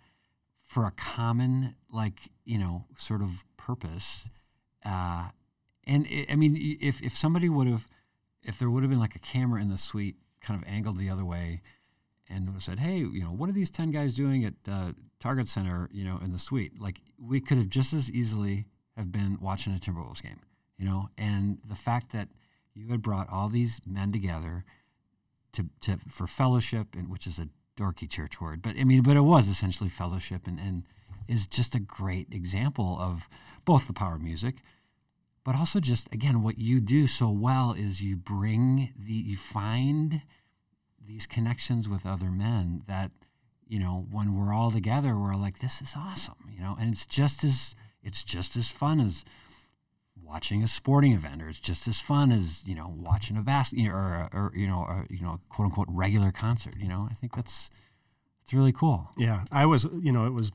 for 0.62 0.86
a 0.86 0.92
common 0.92 1.74
like 1.92 2.30
you 2.44 2.56
know 2.58 2.86
sort 2.96 3.20
of 3.20 3.44
purpose. 3.56 4.28
Uh, 4.84 5.28
and 5.86 6.06
it, 6.06 6.30
I 6.30 6.36
mean, 6.36 6.56
if 6.80 7.02
if 7.02 7.16
somebody 7.16 7.48
would 7.48 7.66
have, 7.66 7.86
if 8.42 8.58
there 8.58 8.70
would 8.70 8.82
have 8.82 8.90
been 8.90 9.00
like 9.00 9.16
a 9.16 9.20
camera 9.20 9.60
in 9.60 9.68
the 9.68 9.76
suite, 9.76 10.16
kind 10.40 10.60
of 10.60 10.66
angled 10.68 10.98
the 10.98 11.10
other 11.10 11.24
way, 11.24 11.60
and 12.28 12.62
said, 12.62 12.78
"Hey, 12.78 12.98
you 12.98 13.22
know, 13.22 13.32
what 13.32 13.48
are 13.48 13.52
these 13.52 13.70
ten 13.70 13.90
guys 13.90 14.14
doing 14.14 14.44
at 14.44 14.54
uh, 14.70 14.92
Target 15.18 15.48
Center? 15.48 15.88
You 15.92 16.04
know, 16.04 16.20
in 16.22 16.32
the 16.32 16.38
suite?" 16.38 16.80
Like 16.80 17.00
we 17.18 17.40
could 17.40 17.58
have 17.58 17.68
just 17.68 17.92
as 17.92 18.10
easily 18.10 18.66
have 18.96 19.10
been 19.10 19.38
watching 19.40 19.74
a 19.74 19.78
Timberwolves 19.78 20.22
game, 20.22 20.40
you 20.78 20.84
know. 20.84 21.08
And 21.18 21.58
the 21.68 21.74
fact 21.74 22.12
that 22.12 22.28
you 22.74 22.88
had 22.88 23.02
brought 23.02 23.28
all 23.28 23.48
these 23.48 23.80
men 23.84 24.12
together 24.12 24.64
to, 25.52 25.66
to 25.82 25.98
for 26.08 26.26
fellowship, 26.26 26.94
and 26.94 27.08
which 27.08 27.26
is 27.26 27.38
a 27.38 27.48
dorky 27.76 28.08
church 28.08 28.40
word, 28.40 28.62
but 28.62 28.76
I 28.78 28.84
mean, 28.84 29.02
but 29.02 29.16
it 29.16 29.22
was 29.22 29.48
essentially 29.48 29.90
fellowship, 29.90 30.46
and 30.46 30.58
and 30.58 30.84
is 31.28 31.46
just 31.46 31.74
a 31.74 31.80
great 31.80 32.28
example 32.32 32.98
of 33.00 33.28
both 33.64 33.86
the 33.86 33.92
power 33.92 34.16
of 34.16 34.20
music, 34.22 34.56
but 35.44 35.54
also 35.54 35.80
just 35.80 36.12
again 36.12 36.42
what 36.42 36.58
you 36.58 36.80
do 36.80 37.06
so 37.06 37.30
well 37.30 37.72
is 37.72 38.02
you 38.02 38.16
bring 38.16 38.92
the 38.98 39.12
you 39.12 39.36
find 39.36 40.22
these 41.00 41.26
connections 41.26 41.88
with 41.88 42.06
other 42.06 42.30
men 42.30 42.82
that 42.86 43.10
you 43.66 43.78
know 43.78 44.06
when 44.10 44.34
we're 44.34 44.52
all 44.52 44.70
together 44.70 45.16
we're 45.16 45.34
like 45.34 45.58
this 45.60 45.80
is 45.80 45.94
awesome 45.96 46.50
you 46.52 46.60
know 46.60 46.76
and 46.78 46.92
it's 46.92 47.06
just 47.06 47.42
as 47.42 47.74
it's 48.02 48.22
just 48.22 48.56
as 48.56 48.70
fun 48.70 49.00
as 49.00 49.24
watching 50.30 50.62
a 50.62 50.68
sporting 50.68 51.12
event 51.12 51.42
or 51.42 51.48
it's 51.48 51.58
just 51.60 51.88
as 51.88 52.00
fun 52.00 52.30
as 52.30 52.62
you 52.66 52.74
know 52.74 52.88
watching 52.96 53.36
a 53.36 53.42
basket 53.42 53.88
or, 53.88 54.28
or 54.32 54.52
you 54.54 54.66
know 54.66 54.82
a, 54.88 54.96
you 55.12 55.22
know 55.22 55.34
quote 55.48 55.66
unquote 55.66 55.88
regular 55.90 56.30
concert 56.30 56.74
you 56.78 56.88
know 56.88 57.08
i 57.10 57.14
think 57.14 57.34
that's 57.34 57.68
it's 58.42 58.54
really 58.54 58.72
cool 58.72 59.10
Yeah, 59.16 59.44
I 59.52 59.66
was, 59.66 59.86
you 59.92 60.12
know, 60.12 60.26
it 60.26 60.32
was 60.32 60.50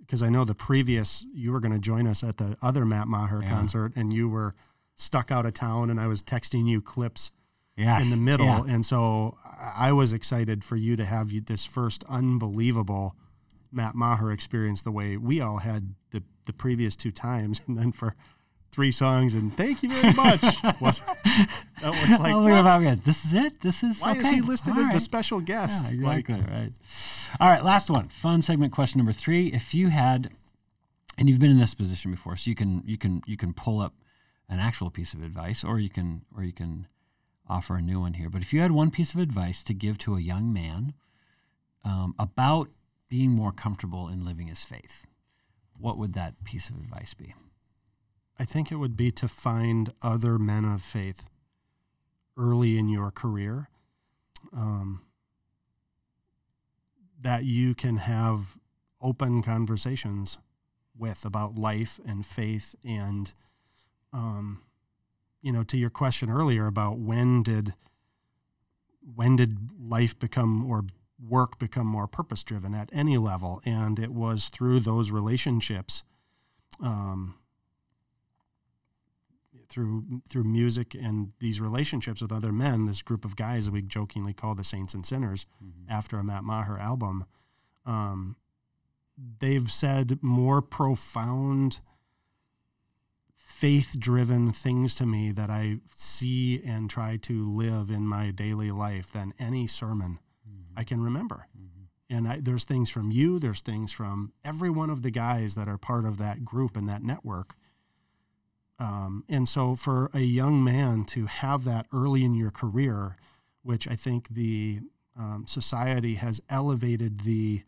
because 0.00 0.22
I 0.22 0.30
know 0.30 0.44
the 0.46 0.54
previous 0.54 1.26
you 1.34 1.52
were 1.52 1.60
going 1.60 1.74
to 1.74 1.78
join 1.78 2.06
us 2.06 2.24
at 2.24 2.38
the 2.38 2.56
other 2.62 2.86
Matt 2.86 3.06
Maher 3.08 3.40
Yeah. 3.42 3.50
concert, 3.50 3.92
and 3.96 4.14
you 4.14 4.28
were 4.30 4.54
stuck 4.94 5.30
out 5.30 5.44
of 5.44 5.52
town, 5.52 5.90
and 5.90 6.00
I 6.00 6.06
was 6.06 6.22
texting 6.22 6.66
you 6.66 6.80
clips 6.80 7.32
yeah 7.76 8.00
in 8.00 8.08
the 8.10 8.16
middle, 8.16 8.46
yeah. 8.46 8.72
and 8.74 8.82
so 8.84 9.36
I 9.44 9.88
I 9.88 9.92
was 9.92 10.12
excited 10.14 10.64
for 10.64 10.76
you 10.76 10.96
to 10.96 11.04
have 11.04 11.30
you 11.30 11.40
this 11.42 11.66
first 11.66 12.02
unbelievable 12.08 13.14
Matt 13.70 13.94
Maher 13.94 14.32
experience 14.32 14.82
the 14.82 14.92
way 14.92 15.16
we 15.18 15.40
all 15.40 15.58
had 15.58 15.94
the 16.12 16.22
the 16.46 16.54
previous 16.54 16.96
two 16.96 17.12
times, 17.12 17.60
and 17.66 17.76
then 17.76 17.92
for 17.92 18.14
three 18.70 18.92
songs 18.92 19.34
and 19.34 19.56
thank 19.56 19.82
you 19.82 19.90
very 19.90 20.14
much 20.14 20.40
was 20.80 21.00
that 21.80 21.90
was 21.90 22.20
like 22.20 22.34
oh, 22.34 22.42
what? 22.42 22.64
my 22.64 22.82
God, 22.82 22.98
this 23.02 23.24
is 23.24 23.34
it 23.34 23.60
this 23.60 23.82
is 23.82 24.00
why 24.00 24.14
is 24.14 24.28
he 24.28 24.40
listed 24.40 24.74
All 24.74 24.80
as 24.80 24.90
the 24.90 25.00
special 25.00 25.40
guest? 25.40 25.92
Yeah, 25.92 26.06
Like, 26.06 26.28
exactly 26.28 26.54
right. 26.54 26.72
All 27.40 27.48
right, 27.48 27.64
last 27.64 27.90
one. 27.90 28.08
Fun 28.08 28.42
segment 28.42 28.72
question 28.72 28.98
number 28.98 29.12
three. 29.12 29.48
If 29.48 29.74
you 29.74 29.88
had, 29.88 30.30
and 31.16 31.28
you've 31.28 31.40
been 31.40 31.50
in 31.50 31.58
this 31.58 31.74
position 31.74 32.10
before, 32.10 32.36
so 32.36 32.48
you 32.48 32.54
can 32.54 32.82
you 32.86 32.98
can 32.98 33.22
you 33.26 33.36
can 33.36 33.52
pull 33.52 33.80
up 33.80 33.94
an 34.48 34.60
actual 34.60 34.90
piece 34.90 35.12
of 35.12 35.22
advice, 35.22 35.64
or 35.64 35.78
you 35.78 35.90
can 35.90 36.22
or 36.36 36.42
you 36.42 36.52
can 36.52 36.86
offer 37.48 37.76
a 37.76 37.82
new 37.82 38.00
one 38.00 38.14
here. 38.14 38.30
But 38.30 38.42
if 38.42 38.52
you 38.52 38.60
had 38.60 38.72
one 38.72 38.90
piece 38.90 39.14
of 39.14 39.20
advice 39.20 39.62
to 39.64 39.74
give 39.74 39.98
to 39.98 40.16
a 40.16 40.20
young 40.20 40.52
man 40.52 40.94
um, 41.84 42.14
about 42.18 42.68
being 43.08 43.30
more 43.30 43.52
comfortable 43.52 44.08
in 44.08 44.24
living 44.24 44.48
his 44.48 44.64
faith, 44.64 45.06
what 45.78 45.98
would 45.98 46.12
that 46.14 46.44
piece 46.44 46.68
of 46.68 46.76
advice 46.76 47.14
be? 47.14 47.34
I 48.38 48.44
think 48.44 48.70
it 48.70 48.76
would 48.76 48.96
be 48.96 49.10
to 49.12 49.28
find 49.28 49.92
other 50.00 50.38
men 50.38 50.64
of 50.64 50.82
faith 50.82 51.24
early 52.36 52.78
in 52.78 52.88
your 52.88 53.10
career 53.10 53.68
um, 54.56 55.02
that 57.20 57.44
you 57.44 57.74
can 57.74 57.96
have 57.96 58.56
open 59.00 59.42
conversations 59.42 60.38
with 60.96 61.24
about 61.24 61.56
life 61.56 61.98
and 62.06 62.24
faith 62.24 62.74
and 62.84 63.32
um, 64.12 64.62
you 65.42 65.52
know 65.52 65.62
to 65.64 65.76
your 65.76 65.90
question 65.90 66.30
earlier 66.30 66.66
about 66.66 66.98
when 66.98 67.42
did 67.42 67.74
when 69.14 69.36
did 69.36 69.58
life 69.80 70.18
become 70.18 70.64
or 70.64 70.84
work 71.28 71.58
become 71.58 71.86
more 71.86 72.06
purpose 72.06 72.44
driven 72.44 72.74
at 72.74 72.88
any 72.92 73.16
level 73.16 73.60
and 73.64 73.98
it 73.98 74.12
was 74.12 74.48
through 74.48 74.80
those 74.80 75.10
relationships 75.10 76.04
um, 76.80 77.34
through 79.68 80.22
through 80.28 80.44
music 80.44 80.94
and 80.94 81.32
these 81.40 81.60
relationships 81.60 82.20
with 82.20 82.32
other 82.32 82.52
men, 82.52 82.86
this 82.86 83.02
group 83.02 83.24
of 83.24 83.36
guys 83.36 83.66
that 83.66 83.72
we 83.72 83.82
jokingly 83.82 84.32
call 84.32 84.54
the 84.54 84.64
Saints 84.64 84.94
and 84.94 85.04
Sinners 85.04 85.46
mm-hmm. 85.62 85.90
after 85.90 86.18
a 86.18 86.24
Matt 86.24 86.44
Maher 86.44 86.78
album, 86.78 87.26
um, 87.84 88.36
they've 89.40 89.70
said 89.70 90.18
more 90.22 90.62
profound, 90.62 91.80
faith 93.36 93.96
driven 93.98 94.52
things 94.52 94.94
to 94.96 95.06
me 95.06 95.32
that 95.32 95.50
I 95.50 95.78
see 95.94 96.62
and 96.64 96.88
try 96.88 97.16
to 97.18 97.46
live 97.46 97.90
in 97.90 98.06
my 98.06 98.30
daily 98.30 98.70
life 98.70 99.12
than 99.12 99.34
any 99.38 99.66
sermon 99.66 100.18
mm-hmm. 100.48 100.78
I 100.78 100.84
can 100.84 101.02
remember. 101.02 101.46
Mm-hmm. 101.56 102.16
And 102.16 102.28
I, 102.28 102.40
there's 102.40 102.64
things 102.64 102.88
from 102.88 103.10
you, 103.10 103.38
there's 103.38 103.60
things 103.60 103.92
from 103.92 104.32
every 104.44 104.70
one 104.70 104.88
of 104.90 105.02
the 105.02 105.10
guys 105.10 105.56
that 105.56 105.68
are 105.68 105.78
part 105.78 106.06
of 106.06 106.18
that 106.18 106.44
group 106.44 106.76
and 106.76 106.88
that 106.88 107.02
network. 107.02 107.54
Um, 108.78 109.24
and 109.28 109.48
so, 109.48 109.74
for 109.74 110.10
a 110.14 110.20
young 110.20 110.62
man 110.62 111.04
to 111.06 111.26
have 111.26 111.64
that 111.64 111.86
early 111.92 112.24
in 112.24 112.34
your 112.34 112.50
career, 112.50 113.16
which 113.62 113.88
I 113.88 113.96
think 113.96 114.28
the 114.28 114.80
um, 115.18 115.44
society 115.48 116.14
has 116.14 116.40
elevated 116.48 117.20
the 117.20 117.62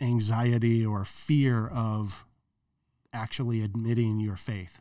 anxiety 0.00 0.84
or 0.84 1.04
fear 1.04 1.68
of 1.68 2.24
actually 3.12 3.62
admitting 3.62 4.20
your 4.20 4.36
faith. 4.36 4.80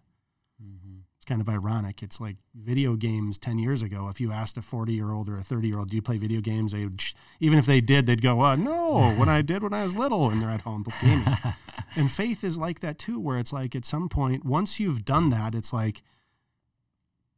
It's 0.59 1.04
kind 1.25 1.41
of 1.41 1.49
ironic. 1.49 2.01
It's 2.03 2.19
like 2.21 2.37
video 2.53 2.95
games 2.95 3.37
10 3.37 3.57
years 3.57 3.81
ago. 3.81 4.07
If 4.09 4.21
you 4.21 4.31
asked 4.31 4.57
a 4.57 4.61
40 4.61 4.93
year 4.93 5.11
old 5.11 5.29
or 5.29 5.37
a 5.37 5.43
30 5.43 5.67
year 5.67 5.79
old, 5.79 5.89
do 5.89 5.95
you 5.95 6.01
play 6.01 6.17
video 6.17 6.41
games? 6.41 6.71
They 6.71 6.83
would, 6.85 7.01
sh- 7.01 7.13
even 7.39 7.57
if 7.57 7.65
they 7.65 7.81
did, 7.81 8.05
they'd 8.05 8.21
go, 8.21 8.41
uh, 8.41 8.55
no, 8.55 9.11
when 9.17 9.29
I 9.29 9.41
did 9.41 9.63
when 9.63 9.73
I 9.73 9.83
was 9.83 9.95
little, 9.95 10.29
and 10.29 10.41
they're 10.41 10.49
at 10.49 10.61
home 10.61 10.85
gaming. 11.01 11.25
and 11.95 12.11
faith 12.11 12.43
is 12.43 12.57
like 12.57 12.79
that 12.81 12.97
too, 12.99 13.19
where 13.19 13.37
it's 13.37 13.51
like 13.53 13.75
at 13.75 13.85
some 13.85 14.09
point, 14.09 14.45
once 14.45 14.79
you've 14.79 15.03
done 15.05 15.29
that, 15.31 15.55
it's 15.55 15.73
like 15.73 16.01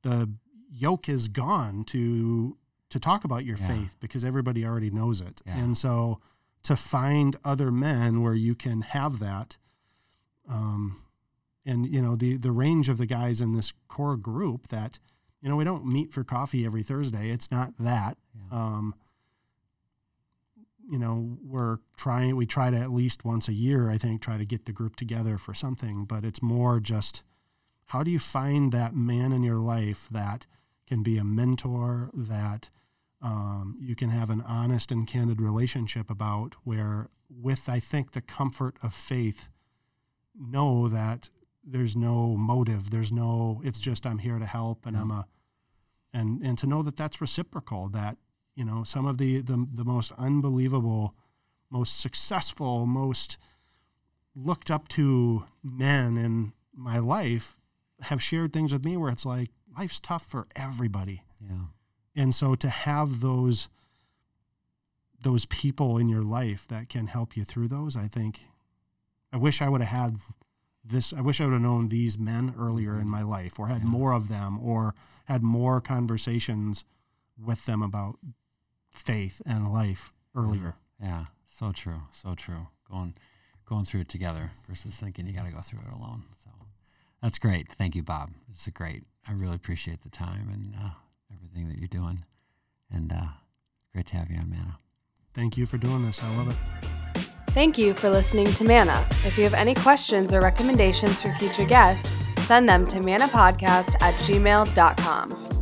the 0.04 0.32
yoke 0.72 1.10
is 1.10 1.28
gone 1.28 1.84
to 1.86 2.58
to 2.90 3.00
talk 3.00 3.26
about 3.26 3.44
your 3.44 3.58
Yeah. 3.58 3.68
faith 3.68 3.98
because 4.00 4.24
everybody 4.24 4.66
already 4.66 4.90
knows 4.90 5.20
it. 5.20 5.42
Yeah. 5.46 5.58
And 5.58 5.78
so 5.78 6.20
to 6.64 6.76
find 6.78 7.36
other 7.44 7.70
men 7.72 8.22
where 8.22 8.34
you 8.34 8.56
can 8.56 8.82
have 8.82 9.20
that, 9.20 9.58
um, 10.50 11.02
and 11.68 11.86
you 11.86 12.02
know 12.02 12.16
the 12.16 12.38
the 12.38 12.52
range 12.52 12.90
of 12.90 12.98
the 12.98 13.06
guys 13.06 13.42
in 13.42 13.54
this 13.54 13.74
core 13.88 14.18
group 14.18 14.70
that 14.70 15.00
you 15.42 15.50
know 15.50 15.56
we 15.56 15.64
don't 15.64 15.86
meet 15.86 16.12
for 16.12 16.24
coffee 16.24 16.66
every 16.66 16.82
Thursday. 16.82 17.30
It's 17.30 17.52
not 17.52 17.78
that, 17.78 18.18
Yeah. 18.34 18.58
Um, 18.58 18.96
you 20.90 20.98
know, 20.98 21.38
we're 21.44 21.80
trying, 21.98 22.36
we 22.36 22.46
try 22.46 22.72
to 22.72 22.78
at 22.78 22.92
least 22.92 23.26
once 23.26 23.48
a 23.48 23.54
year, 23.54 23.90
I 23.90 23.98
think, 23.98 24.22
try 24.22 24.38
to 24.38 24.46
get 24.46 24.66
the 24.66 24.72
group 24.72 24.96
together 24.96 25.38
for 25.38 25.54
something, 25.54 26.06
but 26.06 26.24
it's 26.24 26.42
more 26.42 26.80
just 26.80 27.24
how 27.88 28.04
do 28.04 28.12
you 28.12 28.20
find 28.20 28.72
that 28.72 28.96
man 28.96 29.34
in 29.34 29.44
your 29.44 29.60
life 29.60 30.08
that 30.12 30.46
can 30.88 31.04
be 31.04 31.18
a 31.18 31.24
mentor, 31.24 32.10
that 32.14 32.70
um, 33.22 33.78
you 33.82 33.96
can 33.96 34.10
have 34.10 34.30
an 34.30 34.42
honest 34.48 34.92
and 34.92 35.08
candid 35.08 35.42
relationship 35.42 36.10
about, 36.10 36.56
where, 36.64 37.10
with 37.30 37.68
I 37.68 37.80
think 37.80 38.12
the 38.12 38.22
comfort 38.22 38.78
of 38.82 38.94
faith, 38.94 39.50
know 40.40 40.88
that 40.88 41.30
there's 41.70 41.96
no 41.96 42.36
motive, 42.38 42.90
there's 42.90 43.12
no, 43.12 43.62
it's 43.64 43.80
just 43.80 44.06
I'm 44.06 44.20
here 44.20 44.40
to 44.40 44.46
help 44.46 44.86
and 44.86 44.96
I'm 44.96 45.12
a, 45.12 45.28
and 46.14 46.42
and 46.42 46.58
to 46.60 46.68
know 46.68 46.82
that 46.84 46.96
that's 46.96 47.20
reciprocal, 47.20 47.90
that 47.90 48.18
you 48.56 48.64
know 48.64 48.84
some 48.84 49.06
of 49.06 49.18
the 49.18 49.42
the, 49.42 49.68
the 49.74 49.84
most 49.84 50.14
unbelievable, 50.18 51.14
most 51.70 52.00
successful, 52.00 52.86
most 52.86 53.38
looked 54.36 54.72
up 54.72 54.88
to 54.88 55.44
men 55.64 56.18
in 56.18 56.54
my 56.74 57.00
life 57.00 57.58
have 58.02 58.22
shared 58.22 58.54
things 58.54 58.72
with 58.72 58.86
me 58.86 58.96
where 58.96 59.12
it's 59.12 59.26
like 59.26 59.50
life's 59.78 60.00
tough 60.00 60.26
for 60.26 60.48
everybody. 60.56 61.24
Yeah. 61.42 61.66
And 62.16 62.34
so 62.34 62.56
to 62.56 62.70
have 62.70 63.20
those 63.20 63.70
those 65.22 65.46
people 65.48 65.98
in 65.98 66.08
your 66.08 66.22
life 66.22 66.68
that 66.68 66.90
can 66.90 67.08
help 67.08 67.36
you 67.36 67.44
through 67.44 67.68
those, 67.68 67.96
I 67.96 68.08
think 68.08 68.42
I 69.34 69.38
wish 69.38 69.62
I 69.62 69.70
would 69.70 69.82
have 69.82 70.12
had 70.12 70.20
this 70.90 71.14
I 71.14 71.22
wish 71.22 71.40
I 71.42 71.46
would 71.46 71.54
have 71.54 71.62
known 71.62 71.90
these 71.90 72.18
men 72.18 72.54
earlier 72.58 73.00
in 73.00 73.10
my 73.10 73.22
life 73.24 73.60
or 73.60 73.68
had 73.68 73.82
Yeah. 73.84 73.88
more 73.90 74.14
of 74.14 74.28
them 74.30 74.60
or 74.60 74.94
had 75.26 75.44
more 75.44 75.82
conversations 75.82 76.84
with 77.38 77.66
them 77.66 77.82
about 77.82 78.18
faith 78.92 79.42
and 79.46 79.72
life 79.72 80.14
earlier. 80.36 80.76
Yeah. 81.02 81.26
So 81.46 81.72
true. 81.72 82.02
So 82.12 82.36
true. 82.36 82.68
Going 82.90 83.16
going 83.66 83.86
through 83.86 84.02
it 84.02 84.10
together 84.10 84.52
versus 84.68 84.98
thinking 84.98 85.28
you 85.28 85.34
got 85.34 85.46
to 85.46 85.52
go 85.52 85.62
through 85.62 85.80
it 85.88 85.94
alone. 85.94 86.24
So 86.44 86.50
that's 87.22 87.38
great. 87.40 87.70
Thank 87.72 87.96
you, 87.96 88.04
Bob. 88.04 88.32
It's 88.50 88.68
a 88.68 88.72
great. 88.72 89.04
I 89.28 89.34
really 89.34 89.56
appreciate 89.56 90.02
the 90.04 90.10
time 90.10 90.50
and 90.50 90.74
uh, 90.76 90.92
everything 91.34 91.68
that 91.68 91.78
you're 91.78 91.90
doing, 91.90 92.24
and 92.90 93.12
uh, 93.12 93.26
great 93.92 94.08
to 94.08 94.16
have 94.18 94.30
you 94.32 94.38
on 94.38 94.50
Manna. 94.50 94.80
Thank 95.34 95.58
you 95.58 95.66
for 95.66 95.78
doing 95.78 96.06
this. 96.06 96.24
I 96.24 96.36
love 96.38 96.50
it. 96.50 97.07
Thank 97.58 97.80
you 97.80 97.96
for 97.96 98.08
listening 98.08 98.46
to 98.54 98.64
Manna. 98.64 99.04
If 99.26 99.36
you 99.36 99.44
have 99.44 99.56
any 99.56 99.74
questions 99.74 100.32
or 100.32 100.42
recommendations 100.42 101.24
for 101.24 101.34
future 101.34 101.66
guests, 101.66 102.16
send 102.44 102.70
them 102.70 102.86
to 102.86 103.00
mannapodcast 103.00 104.00
at 104.00 104.14
gmail.com. 104.14 105.57